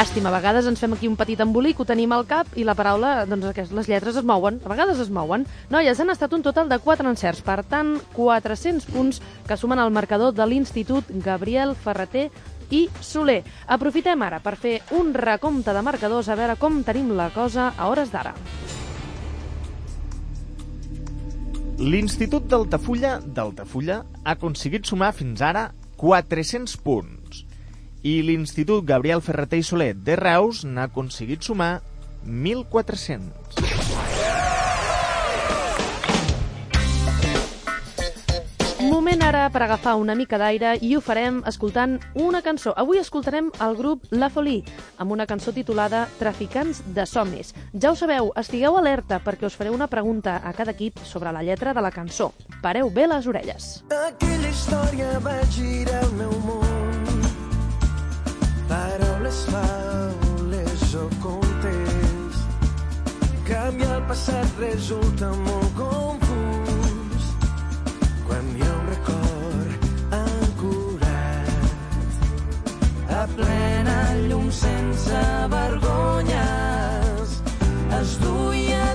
Llàstima, 0.01 0.31
a 0.31 0.39
vegades 0.39 0.65
ens 0.65 0.81
fem 0.81 0.95
aquí 0.97 1.09
un 1.11 1.17
petit 1.21 1.37
embolic, 1.45 1.77
ho 1.77 1.85
tenim 1.85 2.15
al 2.17 2.23
cap 2.25 2.55
i 2.57 2.63
la 2.65 2.73
paraula, 2.73 3.27
doncs 3.29 3.51
aquest, 3.51 3.75
les 3.77 3.89
lletres 3.91 4.17
es 4.17 4.25
mouen, 4.25 4.57
a 4.65 4.71
vegades 4.73 5.03
es 5.03 5.11
mouen. 5.13 5.45
Noies, 5.69 6.01
han 6.01 6.09
estat 6.09 6.33
un 6.33 6.41
total 6.41 6.71
de 6.71 6.79
4 6.81 7.11
encerts, 7.11 7.43
per 7.45 7.59
tant, 7.69 7.91
400 8.15 8.87
punts 8.95 9.21
que 9.45 9.59
sumen 9.61 9.77
al 9.77 9.93
marcador 9.93 10.33
de 10.33 10.47
l'Institut 10.49 11.13
Gabriel 11.21 11.77
Ferreter 11.77 12.31
i 12.73 12.87
Soler. 13.05 13.43
Aprofitem 13.69 14.25
ara 14.25 14.41
per 14.41 14.57
fer 14.57 14.79
un 14.97 15.13
recompte 15.13 15.77
de 15.77 15.85
marcadors 15.85 16.33
a 16.33 16.41
veure 16.41 16.57
com 16.57 16.81
tenim 16.81 17.13
la 17.13 17.29
cosa 17.37 17.75
a 17.77 17.93
hores 17.93 18.09
d'ara. 18.09 18.33
L'Institut 21.77 22.49
d'Altafulla 22.49 23.19
d'Altafulla 23.21 24.01
ha 24.25 24.39
aconseguit 24.39 24.89
sumar 24.89 25.13
fins 25.13 25.45
ara 25.45 25.69
400 26.01 26.81
punts 26.81 27.20
i 28.03 28.23
l'Institut 28.25 28.85
Gabriel 28.87 29.21
Ferreter 29.21 29.61
i 29.61 29.67
Soler 29.67 29.95
de 29.95 30.17
Reus 30.17 30.65
n'ha 30.65 30.89
aconseguit 30.89 31.43
sumar 31.45 31.81
1.400. 32.27 34.01
Moment 38.91 39.23
ara 39.23 39.45
per 39.53 39.63
agafar 39.63 39.95
una 40.01 40.15
mica 40.19 40.39
d'aire 40.41 40.73
i 40.83 40.91
ho 40.97 41.01
farem 41.01 41.43
escoltant 41.49 41.99
una 42.19 42.41
cançó. 42.43 42.73
Avui 42.77 42.99
escoltarem 42.99 43.51
el 43.63 43.77
grup 43.79 44.09
La 44.11 44.29
Folie 44.33 44.65
amb 44.99 45.13
una 45.15 45.27
cançó 45.31 45.55
titulada 45.57 46.07
Traficants 46.19 46.83
de 46.97 47.07
somnis. 47.07 47.55
Ja 47.73 47.93
ho 47.93 47.97
sabeu, 47.97 48.33
estigueu 48.37 48.77
alerta 48.81 49.21
perquè 49.25 49.47
us 49.47 49.57
faré 49.57 49.71
una 49.71 49.89
pregunta 49.89 50.41
a 50.45 50.53
cada 50.53 50.75
equip 50.77 50.99
sobre 51.05 51.33
la 51.33 51.45
lletra 51.47 51.73
de 51.73 51.85
la 51.85 51.95
cançó. 51.95 52.33
Pareu 52.61 52.91
bé 52.91 53.07
les 53.07 53.31
orelles. 53.31 53.71
Aquella 53.95 54.51
història 54.51 55.17
va 55.25 55.39
girar 55.55 56.05
el 56.05 56.13
meu 56.19 56.37
món. 56.45 56.70
Paraules, 58.71 59.47
faules 59.51 60.95
o 60.95 61.11
contes. 61.19 62.35
Canviar 63.49 63.97
el 63.97 64.05
passat 64.07 64.47
resulta 64.63 65.33
molt 65.43 65.73
confús. 65.75 67.25
Quan 68.29 68.45
hi 68.55 68.63
ha 68.63 68.71
un 68.77 68.87
record 68.93 69.81
ancorat 70.21 71.51
a 73.19 73.27
plena 73.35 73.99
llum 74.29 74.47
sense 74.55 75.21
vergonyes 75.57 77.29
es 77.99 78.11
duia 78.23 78.87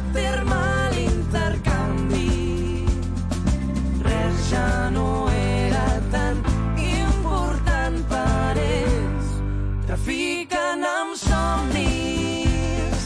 trafiquen 9.96 10.84
amb 10.84 11.16
somnis 11.16 13.04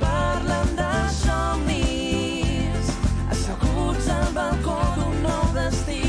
parlen 0.00 0.72
de 0.78 0.94
somnis 1.18 2.88
asseguts 3.34 4.08
al 4.16 4.32
balcó 4.38 4.78
d'un 4.96 5.20
nou 5.26 5.44
destí 5.58 6.00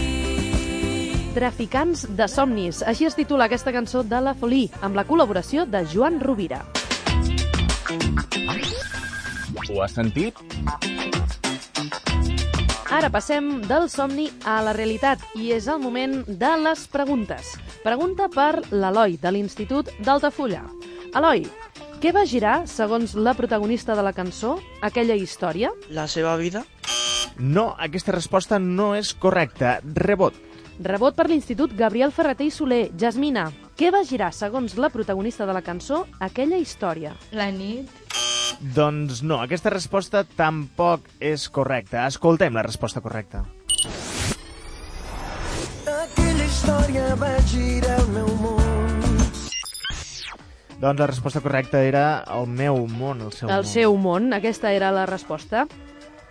Traficants 1.35 2.05
de 2.07 2.27
somnis. 2.29 2.79
Així 2.87 3.09
es 3.09 3.17
titula 3.19 3.49
aquesta 3.49 3.73
cançó 3.75 4.03
de 4.07 4.19
La 4.21 4.35
Folie, 4.37 4.69
amb 4.85 4.95
la 4.95 5.03
col·laboració 5.03 5.65
de 5.65 5.83
Joan 5.91 6.21
Rovira. 6.21 6.61
Ho 9.67 9.81
has 9.81 9.97
sentit? 9.97 10.37
Ara 12.93 13.09
passem 13.09 13.47
del 13.65 13.87
somni 13.89 14.27
a 14.45 14.59
la 14.61 14.73
realitat 14.77 15.23
i 15.41 15.47
és 15.55 15.65
el 15.71 15.79
moment 15.81 16.11
de 16.27 16.49
les 16.61 16.83
preguntes. 16.93 17.55
Pregunta 17.81 18.27
per 18.29 18.61
l'Eloi, 18.69 19.15
de 19.17 19.31
l'Institut 19.33 19.89
d'Altafulla. 20.05 20.61
Eloi, 21.17 21.41
què 22.03 22.11
va 22.13 22.21
girar, 22.29 22.67
segons 22.69 23.15
la 23.17 23.33
protagonista 23.33 23.95
de 23.97 24.05
la 24.05 24.13
cançó, 24.13 24.59
aquella 24.85 25.17
història? 25.17 25.73
La 25.89 26.05
seva 26.05 26.35
vida? 26.37 26.61
No, 27.39 27.71
aquesta 27.81 28.13
resposta 28.13 28.61
no 28.61 28.91
és 28.93 29.15
correcta. 29.17 29.79
Rebot. 29.97 30.37
Rebot 30.77 31.17
per 31.17 31.25
l'Institut 31.31 31.73
Gabriel 31.73 32.13
Ferreter 32.13 32.45
i 32.45 32.53
Soler. 32.53 32.83
Jasmina, 32.93 33.47
què 33.73 33.89
va 33.89 34.05
girar, 34.05 34.29
segons 34.37 34.77
la 34.77 34.93
protagonista 34.93 35.49
de 35.49 35.57
la 35.57 35.65
cançó, 35.65 36.03
aquella 36.21 36.61
història? 36.61 37.17
La 37.33 37.49
nit. 37.49 38.02
Doncs 38.61 39.21
no, 39.23 39.41
aquesta 39.43 39.69
resposta 39.73 40.23
tampoc 40.37 41.07
és 41.19 41.49
correcta. 41.49 42.05
Escoltem 42.07 42.53
la 42.53 42.63
resposta 42.63 43.01
correcta. 43.01 43.45
aquella 46.03 46.45
història 46.45 47.15
va 47.19 47.31
girar 47.49 47.97
el 47.99 48.07
meu 48.15 48.29
món 48.41 48.63
Doncs 50.83 50.99
la 50.99 51.07
resposta 51.07 51.39
correcta 51.39 51.79
era 51.79 52.23
el 52.35 52.47
meu 52.47 52.81
món, 52.91 53.21
el 53.23 53.31
seu 53.31 53.47
El 53.49 53.61
món. 53.63 53.69
seu 53.71 53.95
món, 53.95 54.33
aquesta 54.35 54.73
era 54.75 54.91
la 54.91 55.05
resposta. 55.05 55.65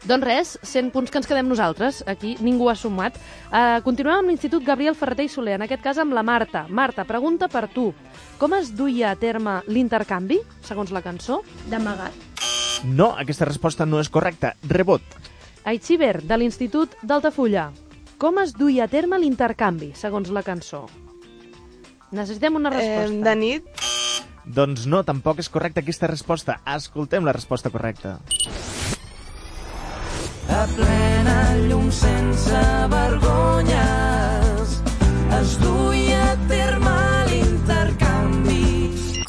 Doncs 0.02 0.24
res, 0.26 0.56
100 0.66 0.90
punts 0.90 1.12
que 1.12 1.20
ens 1.20 1.28
quedem 1.30 1.46
nosaltres. 1.46 2.00
Aquí 2.10 2.34
ningú 2.42 2.66
ha 2.70 2.74
sumat. 2.74 3.18
Uh, 3.52 3.78
continuem 3.86 4.18
amb 4.18 4.32
l'Institut 4.32 4.64
Gabriel 4.66 4.96
Ferreter 4.98 5.28
i 5.28 5.30
Soler, 5.30 5.54
en 5.60 5.66
aquest 5.68 5.84
cas 5.84 6.00
amb 6.02 6.16
la 6.16 6.24
Marta. 6.26 6.64
Marta, 6.68 7.04
pregunta 7.06 7.46
per 7.52 7.68
tu. 7.70 7.92
Com 8.40 8.56
es 8.58 8.72
duia 8.74 9.12
a 9.12 9.18
terme 9.20 9.60
l'intercanvi, 9.70 10.40
segons 10.66 10.90
la 10.90 11.04
cançó? 11.06 11.42
D'amagat. 11.70 12.18
No, 12.82 13.12
aquesta 13.14 13.46
resposta 13.46 13.86
no 13.86 14.00
és 14.02 14.10
correcta. 14.10 14.56
Rebot. 14.66 15.06
Aixiver, 15.70 16.16
de 16.26 16.38
l'Institut 16.40 16.98
d'Altafulla. 17.06 17.70
Com 18.18 18.42
es 18.42 18.56
duia 18.58 18.88
a 18.88 18.90
terme 18.90 19.20
l'intercanvi, 19.22 19.92
segons 19.98 20.34
la 20.34 20.42
cançó? 20.42 20.88
Necessitem 22.10 22.58
una 22.58 22.74
resposta. 22.74 23.14
Eh, 23.14 23.22
de 23.22 23.36
nit. 23.38 23.86
Doncs 24.42 24.88
no, 24.90 25.04
tampoc 25.06 25.38
és 25.38 25.48
correcta 25.48 25.80
aquesta 25.80 26.10
resposta. 26.10 26.58
Escoltem 26.74 27.24
la 27.24 27.34
resposta 27.38 27.70
correcta. 27.70 28.18
A 30.52 30.66
plena 30.76 31.36
llum 31.68 31.88
sense 31.90 32.60
vergonyes 32.92 34.74
es 35.40 35.54
duia 35.62 36.20
a 36.32 36.36
terme 36.50 36.96
l'intercanvi 37.30 39.22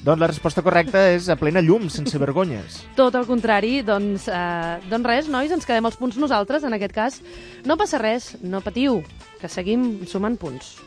Doncs 0.00 0.22
la 0.22 0.30
resposta 0.30 0.64
correcta 0.64 1.02
és 1.12 1.28
a 1.28 1.36
plena 1.36 1.60
llum, 1.60 1.90
sense 1.92 2.16
vergonyes. 2.16 2.78
Tot 2.96 3.18
el 3.20 3.26
contrari, 3.28 3.82
doncs, 3.84 4.30
eh, 4.32 4.78
doncs 4.88 5.06
res, 5.10 5.28
nois, 5.28 5.52
ens 5.52 5.68
quedem 5.68 5.84
els 5.84 5.98
punts 6.00 6.16
nosaltres, 6.16 6.64
en 6.64 6.72
aquest 6.72 6.94
cas. 6.96 7.20
No 7.68 7.76
passa 7.76 8.00
res, 8.00 8.32
no 8.40 8.62
patiu, 8.64 9.02
que 9.42 9.52
seguim 9.52 10.06
sumant 10.08 10.40
punts. 10.40 10.78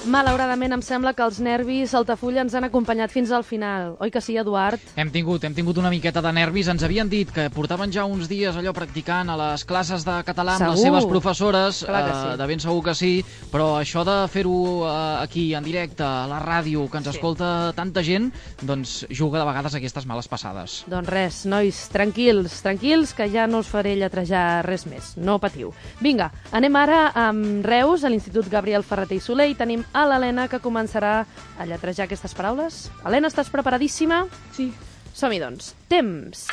Malauradament 0.08 0.72
em 0.72 0.82
sembla 0.86 1.12
que 1.12 1.24
els 1.26 1.42
nervis 1.44 1.92
Altafulla 1.98 2.40
ens 2.46 2.54
han 2.56 2.64
acompanyat 2.64 3.12
fins 3.12 3.32
al 3.36 3.44
final. 3.44 3.98
Oi 4.00 4.08
que 4.14 4.22
sí, 4.24 4.38
Eduard? 4.40 4.80
Hem 4.96 5.10
tingut, 5.12 5.44
hem 5.44 5.52
tingut 5.58 5.76
una 5.82 5.90
miqueta 5.92 6.22
de 6.24 6.32
nervis. 6.32 6.70
Ens 6.72 6.86
havien 6.88 7.10
dit 7.12 7.28
que 7.36 7.50
portaven 7.52 7.92
ja 7.92 8.06
uns 8.08 8.30
dies 8.32 8.56
allò 8.56 8.72
practicant 8.74 9.28
a 9.34 9.36
les 9.36 9.66
classes 9.68 10.06
de 10.08 10.16
català 10.24 10.56
amb 10.56 10.70
les 10.70 10.80
Segur. 10.80 10.86
seves 11.02 11.10
professores. 11.12 11.82
Clar 11.84 12.04
que 12.08 12.14
sí. 12.16 12.30
eh, 12.32 12.38
de 12.40 12.48
ben 12.48 12.64
segur 12.64 12.84
que 12.86 12.94
sí. 12.96 13.12
Però 13.52 13.68
això 13.82 14.06
de 14.08 14.16
fer-ho 14.32 14.56
eh, 14.88 14.94
aquí, 15.26 15.50
en 15.60 15.68
directe, 15.68 16.04
a 16.08 16.24
la 16.32 16.40
ràdio, 16.40 16.88
que 16.90 17.02
ens 17.02 17.08
Sí. 17.12 17.18
escolta 17.18 17.74
tanta 17.76 18.02
gent, 18.04 18.32
doncs 18.62 19.06
juga 19.10 19.40
de 19.40 19.46
vegades 19.52 19.76
aquestes 19.76 20.06
males 20.06 20.28
passades. 20.32 20.86
Doncs 20.88 21.10
res, 21.10 21.42
nois, 21.46 21.84
tranquils, 21.92 22.62
tranquils, 22.64 23.14
que 23.14 23.28
ja 23.30 23.46
no 23.48 23.60
us 23.60 23.68
faré 23.68 23.98
lletrejar 24.00 24.64
res 24.66 24.86
més. 24.88 25.18
No 25.18 25.38
patiu. 25.40 25.74
Vinga, 26.00 26.32
anem 26.54 26.76
ara 26.80 27.12
amb 27.14 27.66
Reus, 27.66 28.06
a 28.06 28.10
l'Institut 28.10 28.48
Gabriel 28.48 28.84
Ferreter 28.88 29.18
i 29.18 29.20
Soler, 29.20 29.50
i 29.52 29.56
tenim 29.56 29.84
a 29.98 30.06
l'Helena, 30.06 30.46
que 30.48 30.62
començarà 30.62 31.26
a 31.58 31.66
lletrejar 31.66 32.06
aquestes 32.06 32.36
paraules. 32.38 32.92
Helena, 33.04 33.32
estàs 33.32 33.50
preparadíssima? 33.50 34.28
Sí. 34.54 34.70
Som-hi, 35.18 35.40
doncs. 35.42 35.74
Temps. 35.90 36.44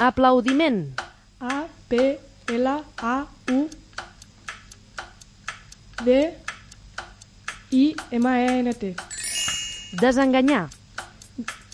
Aplaudiment. 0.00 0.94
A, 1.40 1.66
P, 1.90 2.16
L, 2.56 2.72
A, 2.96 3.16
U, 3.52 3.68
D, 6.04 6.34
I, 7.70 7.84
M, 8.16 8.26
E, 8.32 8.60
N, 8.62 8.72
T. 8.74 8.94
Desenganyar. 10.00 10.70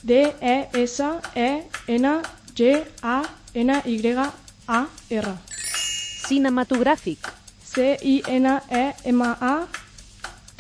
D, 0.03 0.35
E, 0.41 0.69
S, 0.83 1.03
E, 1.37 1.63
N, 1.87 2.23
G, 2.55 2.85
A, 3.03 3.23
N, 3.55 3.83
Y, 3.87 4.17
A, 4.67 4.87
R. 5.11 5.37
Cinematogràfic. 6.27 7.19
C, 7.63 7.97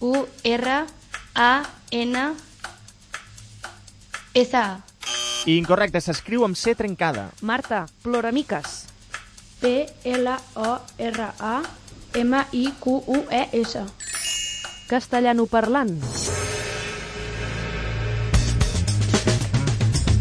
U, 0.01 0.27
R, 0.45 0.87
A, 1.35 1.63
N, 1.91 2.35
S, 4.35 4.55
A. 4.55 4.81
Incorrecte, 5.47 6.01
s'escriu 6.01 6.45
amb 6.45 6.55
C 6.55 6.75
trencada. 6.75 7.33
Marta, 7.43 7.89
ploramiques. 8.03 8.82
P, 9.63 9.87
L, 10.05 10.29
O, 10.57 10.81
R, 10.99 11.21
A, 11.39 11.63
M, 12.15 12.45
I, 12.51 12.73
Q, 12.81 13.03
U, 13.07 13.25
E, 13.31 13.49
S. 13.63 13.79
Castellano 14.89 15.47
parlant. 15.47 15.95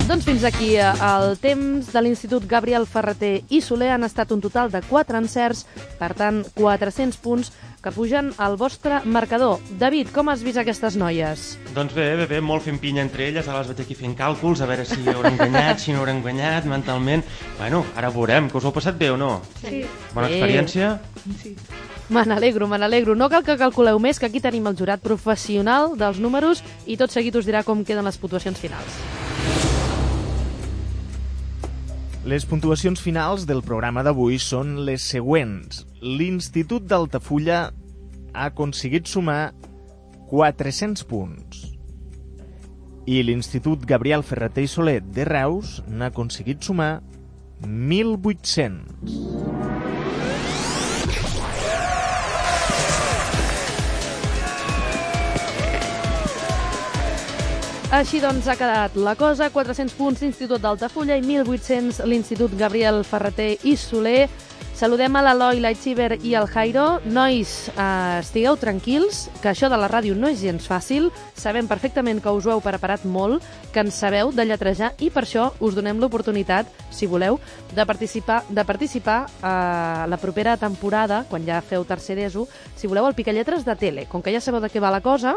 Doncs 0.06 0.28
fins 0.28 0.44
aquí 0.46 0.76
eh, 0.76 0.86
el 1.08 1.38
temps 1.42 1.90
de 1.90 2.02
l'Institut 2.04 2.46
Gabriel 2.46 2.86
Ferreter 2.86 3.46
i 3.50 3.64
Soler 3.66 3.90
han 3.96 4.06
estat 4.06 4.30
un 4.36 4.46
total 4.46 4.70
de 4.70 4.84
4 4.86 5.18
encerts, 5.18 5.66
per 5.98 6.14
tant 6.20 6.44
400 6.54 7.18
punts 7.24 7.50
que 7.82 7.92
pugen 7.92 8.32
al 8.38 8.58
vostre 8.58 9.02
marcador. 9.06 9.60
David, 9.80 10.12
com 10.14 10.30
has 10.30 10.44
vist 10.46 10.60
aquestes 10.62 10.96
noies? 11.00 11.58
Doncs 11.76 11.96
bé, 11.98 12.12
bé, 12.20 12.28
bé, 12.30 12.42
molt 12.46 12.66
fent 12.66 12.78
pinya 12.82 13.02
entre 13.02 13.28
elles, 13.30 13.48
ara 13.48 13.64
les 13.64 13.72
veig 13.72 13.82
aquí 13.86 13.98
fent 13.98 14.14
càlculs, 14.18 14.62
a 14.62 14.70
veure 14.70 14.86
si 14.86 15.02
hauran 15.10 15.40
guanyat, 15.40 15.82
si 15.82 15.96
no 15.96 16.04
hauran 16.04 16.22
guanyat 16.22 16.68
mentalment. 16.70 17.26
Bueno, 17.58 17.84
ara 17.98 18.12
veurem, 18.14 18.52
que 18.52 18.62
us 18.62 18.68
heu 18.70 18.76
passat 18.76 19.00
bé 19.02 19.10
o 19.12 19.18
no? 19.18 19.40
Sí. 19.64 19.82
Bona 20.14 20.30
Bé. 20.30 20.38
experiència? 20.38 20.94
Sí. 21.42 21.56
Me 22.12 22.26
n'alegro, 22.28 22.68
me 22.68 22.78
n'alegro. 22.78 23.16
No 23.16 23.30
cal 23.32 23.46
que 23.48 23.58
calculeu 23.58 23.98
més, 24.04 24.20
que 24.20 24.28
aquí 24.28 24.42
tenim 24.44 24.68
el 24.68 24.76
jurat 24.78 25.02
professional 25.02 25.96
dels 25.98 26.20
números 26.20 26.62
i 26.86 27.00
tot 27.00 27.10
seguit 27.10 27.36
us 27.40 27.48
dirà 27.48 27.64
com 27.64 27.86
queden 27.88 28.06
les 28.06 28.20
puntuacions 28.20 28.60
finals. 28.60 29.00
Les 32.22 32.44
puntuacions 32.46 33.02
finals 33.02 33.48
del 33.50 33.64
programa 33.66 34.04
d'avui 34.06 34.36
són 34.38 34.76
les 34.86 35.02
següents. 35.10 35.80
L'Institut 36.06 36.86
d'Altafulla 36.86 37.72
ha 37.72 38.44
aconseguit 38.46 39.10
sumar 39.10 39.56
400 40.30 41.02
punts. 41.10 41.64
I 43.10 43.26
l'Institut 43.26 43.90
Gabriel 43.90 44.22
Ferreter 44.22 44.68
i 44.68 44.70
Soler 44.70 45.00
de 45.02 45.26
Reus 45.26 45.80
n'ha 45.90 46.14
aconseguit 46.14 46.62
sumar 46.62 47.02
1.800. 47.66 49.71
Així 57.92 58.22
doncs 58.24 58.46
ha 58.48 58.54
quedat 58.56 58.94
la 58.96 59.18
cosa, 59.20 59.50
400 59.52 59.98
punts 59.98 60.22
l'Institut 60.24 60.62
d'Altafulla 60.64 61.18
i 61.20 61.26
1.800 61.26 62.06
l'Institut 62.08 62.54
Gabriel 62.56 63.02
Ferreter 63.04 63.58
i 63.68 63.74
Soler. 63.76 64.30
Saludem 64.80 65.18
a 65.20 65.22
l'Eloi, 65.26 65.60
l'Aitziber 65.60 66.16
i 66.24 66.32
el 66.40 66.48
Jairo. 66.48 66.86
Nois, 67.04 67.52
eh, 67.68 68.22
estigueu 68.22 68.56
tranquils, 68.56 69.26
que 69.44 69.52
això 69.52 69.68
de 69.70 69.76
la 69.78 69.90
ràdio 69.92 70.16
no 70.16 70.32
és 70.32 70.40
gens 70.40 70.70
fàcil. 70.72 71.10
Sabem 71.36 71.68
perfectament 71.68 72.22
que 72.24 72.32
us 72.32 72.48
ho 72.48 72.54
heu 72.56 72.64
preparat 72.64 73.04
molt, 73.04 73.44
que 73.74 73.84
en 73.84 73.92
sabeu 73.92 74.32
de 74.32 74.48
lletrejar 74.48 74.94
i 75.00 75.12
per 75.12 75.26
això 75.26 75.52
us 75.60 75.76
donem 75.76 76.00
l'oportunitat, 76.00 76.72
si 76.90 77.06
voleu, 77.06 77.42
de 77.76 77.86
participar, 77.86 78.46
de 78.48 78.64
participar 78.64 79.28
a 79.44 80.08
la 80.08 80.18
propera 80.18 80.56
temporada, 80.56 81.26
quan 81.30 81.44
ja 81.46 81.60
feu 81.62 81.84
tercer 81.84 82.16
d'ESO, 82.16 82.48
si 82.74 82.88
voleu, 82.88 83.06
al 83.06 83.16
Picalletres 83.16 83.66
de 83.66 83.76
tele. 83.76 84.08
Com 84.08 84.24
que 84.24 84.32
ja 84.32 84.40
sabeu 84.40 84.62
de 84.62 84.72
què 84.72 84.80
va 84.80 84.96
la 84.96 85.02
cosa, 85.02 85.36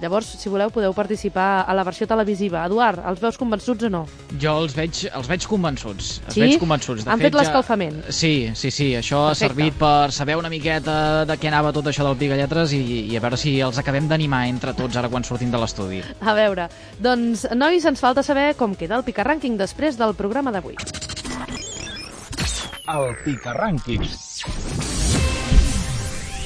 Llavors, 0.00 0.26
si 0.38 0.48
voleu, 0.48 0.70
podeu 0.70 0.92
participar 0.94 1.64
a 1.66 1.74
la 1.74 1.82
versió 1.82 2.06
televisiva. 2.06 2.60
Eduard, 2.68 3.00
els 3.10 3.18
veus 3.20 3.36
convençuts 3.40 3.82
o 3.88 3.90
no? 3.90 4.04
Jo 4.38 4.52
els 4.62 4.76
veig, 4.76 5.00
els 5.10 5.26
veig 5.26 5.46
convençuts. 5.50 6.20
Els 6.26 6.34
Sí? 6.36 6.40
veig 6.44 6.58
convençuts. 6.60 7.04
De 7.04 7.10
Han 7.10 7.18
fet 7.18 7.34
l'escalfament. 7.34 8.04
Sí, 8.10 8.50
sí, 8.54 8.70
sí. 8.70 8.92
Això 8.94 9.24
ha 9.24 9.32
Perfecte. 9.32 9.48
servit 9.54 9.74
per 9.74 10.12
saber 10.12 10.36
una 10.38 10.48
miqueta 10.48 11.24
de 11.26 11.36
què 11.36 11.48
anava 11.48 11.72
tot 11.72 11.84
això 11.90 12.04
del 12.06 12.16
Pigalletres 12.16 12.72
i, 12.72 12.82
i 13.10 13.16
a 13.16 13.20
veure 13.20 13.36
si 13.36 13.58
els 13.60 13.78
acabem 13.78 14.06
d'animar 14.08 14.46
entre 14.46 14.72
tots 14.72 14.96
ara 14.96 15.08
quan 15.08 15.24
sortim 15.24 15.50
de 15.50 15.58
l'estudi. 15.58 16.02
A 16.20 16.32
veure, 16.34 16.68
doncs, 17.00 17.48
nois, 17.56 17.84
ens 17.84 17.98
falta 18.00 18.22
saber 18.22 18.54
com 18.56 18.74
queda 18.76 18.94
el 18.96 19.02
Pica 19.02 19.24
Rànquing 19.24 19.56
després 19.58 19.98
del 19.98 20.14
programa 20.14 20.52
d'avui. 20.52 20.76
El 22.88 23.16
Pica 23.24 23.52
Rànquings. 23.52 24.87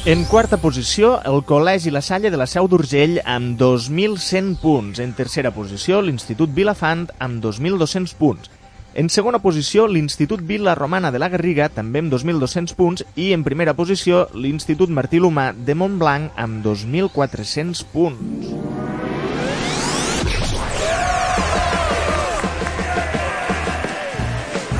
En 0.04 0.24
quarta 0.26 0.56
posició, 0.58 1.12
el 1.22 1.44
Col·legi 1.46 1.92
La 1.94 2.00
Salle 2.02 2.32
de 2.34 2.38
la 2.40 2.48
Seu 2.50 2.66
d'Urgell 2.66 3.20
amb 3.22 3.52
2.100 3.60 4.56
punts. 4.58 4.98
En 4.98 5.12
tercera 5.14 5.52
posició, 5.54 6.00
l'Institut 6.02 6.50
Vilafant 6.56 7.04
amb 7.22 7.38
2.200 7.44 8.16
punts. 8.18 8.50
En 8.98 9.06
segona 9.14 9.38
posició, 9.38 9.86
l'Institut 9.86 10.42
Vila 10.42 10.74
Romana 10.74 11.14
de 11.14 11.22
la 11.22 11.30
Garriga, 11.30 11.70
també 11.70 12.02
amb 12.02 12.10
2.200 12.10 12.74
punts. 12.74 13.06
I 13.14 13.30
en 13.36 13.46
primera 13.46 13.76
posició, 13.78 14.26
l'Institut 14.34 14.90
Martí 14.90 15.22
Lomà 15.22 15.52
de 15.54 15.78
Montblanc 15.78 16.34
amb 16.34 16.66
2.400 16.66 17.86
punts. 17.94 18.51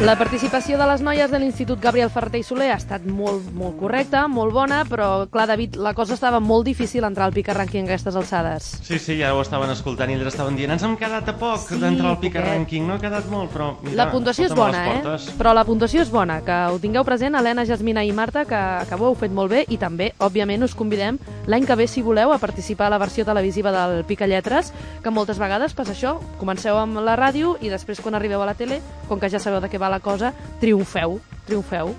La 0.03 0.17
participació 0.19 0.75
de 0.81 0.87
les 0.91 1.03
noies 1.05 1.31
de 1.31 1.39
l'Institut 1.39 1.79
Gabriel 1.79 2.09
Ferreter 2.11 2.41
i 2.41 2.43
Soler 2.43 2.73
ha 2.73 2.79
estat 2.81 3.05
molt, 3.07 3.45
molt 3.55 3.77
correcta, 3.79 4.25
molt 4.27 4.51
bona, 4.51 4.81
però, 4.91 5.29
clar, 5.31 5.45
David, 5.47 5.77
la 5.79 5.93
cosa 5.95 6.17
estava 6.17 6.41
molt 6.43 6.67
difícil 6.67 7.07
entrar 7.07 7.29
al 7.29 7.35
Pica 7.37 7.55
Rànquing 7.55 7.87
a 7.87 7.93
aquestes 7.93 8.17
alçades. 8.19 8.67
Sí, 8.83 8.99
sí, 8.99 9.15
ja 9.21 9.31
ho 9.31 9.39
estaven 9.45 9.71
escoltant 9.71 10.11
i 10.11 10.17
elles 10.17 10.33
estaven 10.33 10.59
dient 10.59 10.75
ens 10.75 10.83
hem 10.83 10.97
quedat 10.99 11.31
a 11.31 11.37
poc 11.39 11.69
Sí, 11.69 11.79
d'entrar 11.79 12.11
al 12.11 12.19
Pica 12.19 12.41
poquet. 12.41 12.51
Rànquing, 12.51 12.89
no 12.89 12.97
ha 12.97 13.03
quedat 13.05 13.29
molt, 13.31 13.53
però... 13.55 13.69
Mira, 13.85 13.95
La 14.01 14.09
puntuació 14.11 14.49
és 14.49 14.57
bona, 14.59 14.81
eh? 14.89 15.13
Però 15.39 15.53
la 15.55 15.63
puntuació 15.69 16.03
és 16.03 16.11
bona, 16.11 16.41
que 16.43 16.59
ho 16.73 16.83
tingueu 16.83 17.07
present, 17.07 17.39
Helena, 17.39 17.63
Jasmina 17.71 18.03
i 18.03 18.11
Marta, 18.11 18.43
que, 18.43 18.63
que 18.91 18.99
ho 18.99 19.13
heu 19.13 19.15
fet 19.23 19.31
molt 19.31 19.55
bé, 19.55 19.63
i 19.71 19.79
també, 19.79 20.11
òbviament, 20.19 20.67
us 20.67 20.75
convidem 20.75 21.23
l'any 21.47 21.63
que 21.69 21.79
ve, 21.79 21.87
si 21.87 22.03
voleu, 22.03 22.35
a 22.35 22.41
participar 22.43 22.91
a 22.91 22.97
la 22.97 22.99
versió 22.99 23.23
televisiva 23.29 23.71
del 23.71 24.03
Pica 24.11 24.27
Lletres, 24.27 24.75
que 25.05 25.15
moltes 25.15 25.39
vegades 25.39 25.79
passa 25.79 25.95
això, 25.95 26.17
comenceu 26.43 26.83
amb 26.83 26.99
la 27.07 27.15
ràdio 27.15 27.55
i 27.63 27.71
després, 27.71 28.03
quan 28.03 28.19
arribeu 28.19 28.43
a 28.43 28.51
la 28.51 28.59
tele, 28.59 28.83
com 29.07 29.23
que 29.23 29.31
ja 29.31 29.39
sabeu 29.39 29.63
de 29.63 29.71
què 29.71 29.79
va 29.79 29.92
la 29.93 30.01
cosa, 30.01 30.33
triomfeu, 30.61 31.21
triomfeu. 31.47 31.93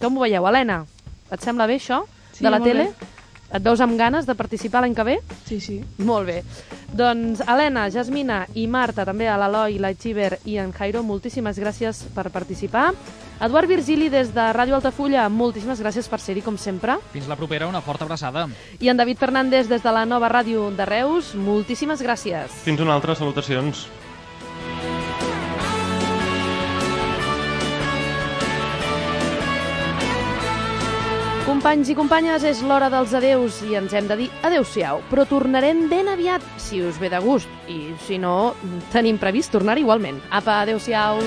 Com 0.00 0.16
ho 0.16 0.24
veieu, 0.26 0.46
Helena? 0.48 0.82
Et 1.30 1.40
sembla 1.42 1.66
bé, 1.68 1.76
això, 1.80 2.02
Sí, 2.32 2.44
de 2.44 2.50
la 2.50 2.58
molt 2.58 2.68
tele? 2.72 2.88
bé. 2.90 3.12
Et 3.56 3.62
veus 3.62 3.80
amb 3.80 3.94
ganes 3.96 4.26
de 4.26 4.34
participar 4.34 4.80
l'any 4.82 4.94
que 4.94 5.04
ve? 5.06 5.20
Sí, 5.46 5.60
sí. 5.62 5.76
Molt 6.02 6.26
bé. 6.26 6.40
Doncs 6.92 7.40
Helena, 7.46 7.84
Jasmina 7.94 8.40
i 8.58 8.66
Marta, 8.66 9.04
també 9.06 9.28
a 9.30 9.36
l'Eloi, 9.38 9.78
la 9.78 9.92
Xiver 9.94 10.40
i 10.44 10.56
en 10.58 10.72
Jairo, 10.74 11.04
moltíssimes 11.06 11.56
gràcies 11.62 12.02
per 12.14 12.26
participar. 12.34 12.90
Eduard 13.40 13.68
Virgili, 13.68 14.08
des 14.10 14.32
de 14.34 14.46
Ràdio 14.56 14.74
Altafulla, 14.74 15.28
moltíssimes 15.28 15.80
gràcies 15.80 16.08
per 16.08 16.18
ser-hi, 16.20 16.42
com 16.42 16.56
sempre. 16.58 16.96
Fins 17.12 17.28
la 17.28 17.36
propera, 17.36 17.68
una 17.70 17.80
forta 17.84 18.04
abraçada. 18.04 18.48
I 18.80 18.88
en 18.88 18.96
David 18.96 19.18
Fernández, 19.22 19.68
des 19.68 19.82
de 19.84 19.92
la 19.92 20.04
nova 20.06 20.28
ràdio 20.32 20.70
de 20.74 20.84
Reus, 20.88 21.34
moltíssimes 21.36 22.02
gràcies. 22.02 22.50
Fins 22.64 22.80
una 22.80 22.94
altra, 22.94 23.14
salutacions. 23.14 23.86
Companys 31.46 31.92
i 31.92 31.94
companyes, 31.94 32.42
és 32.42 32.58
l'hora 32.66 32.88
dels 32.90 33.12
adeus 33.14 33.60
i 33.62 33.76
ens 33.78 33.92
hem 33.94 34.08
de 34.10 34.16
dir 34.18 34.26
adeu-siau, 34.48 34.98
però 35.12 35.22
tornarem 35.30 35.84
ben 35.86 36.10
aviat, 36.10 36.42
si 36.58 36.82
us 36.82 36.98
ve 36.98 37.06
de 37.12 37.22
gust, 37.22 37.46
i 37.70 37.94
si 38.02 38.18
no, 38.18 38.56
tenim 38.90 39.14
previst 39.22 39.54
tornar 39.54 39.78
igualment. 39.78 40.18
Apa, 40.34 40.64
adeu-siau! 40.64 41.22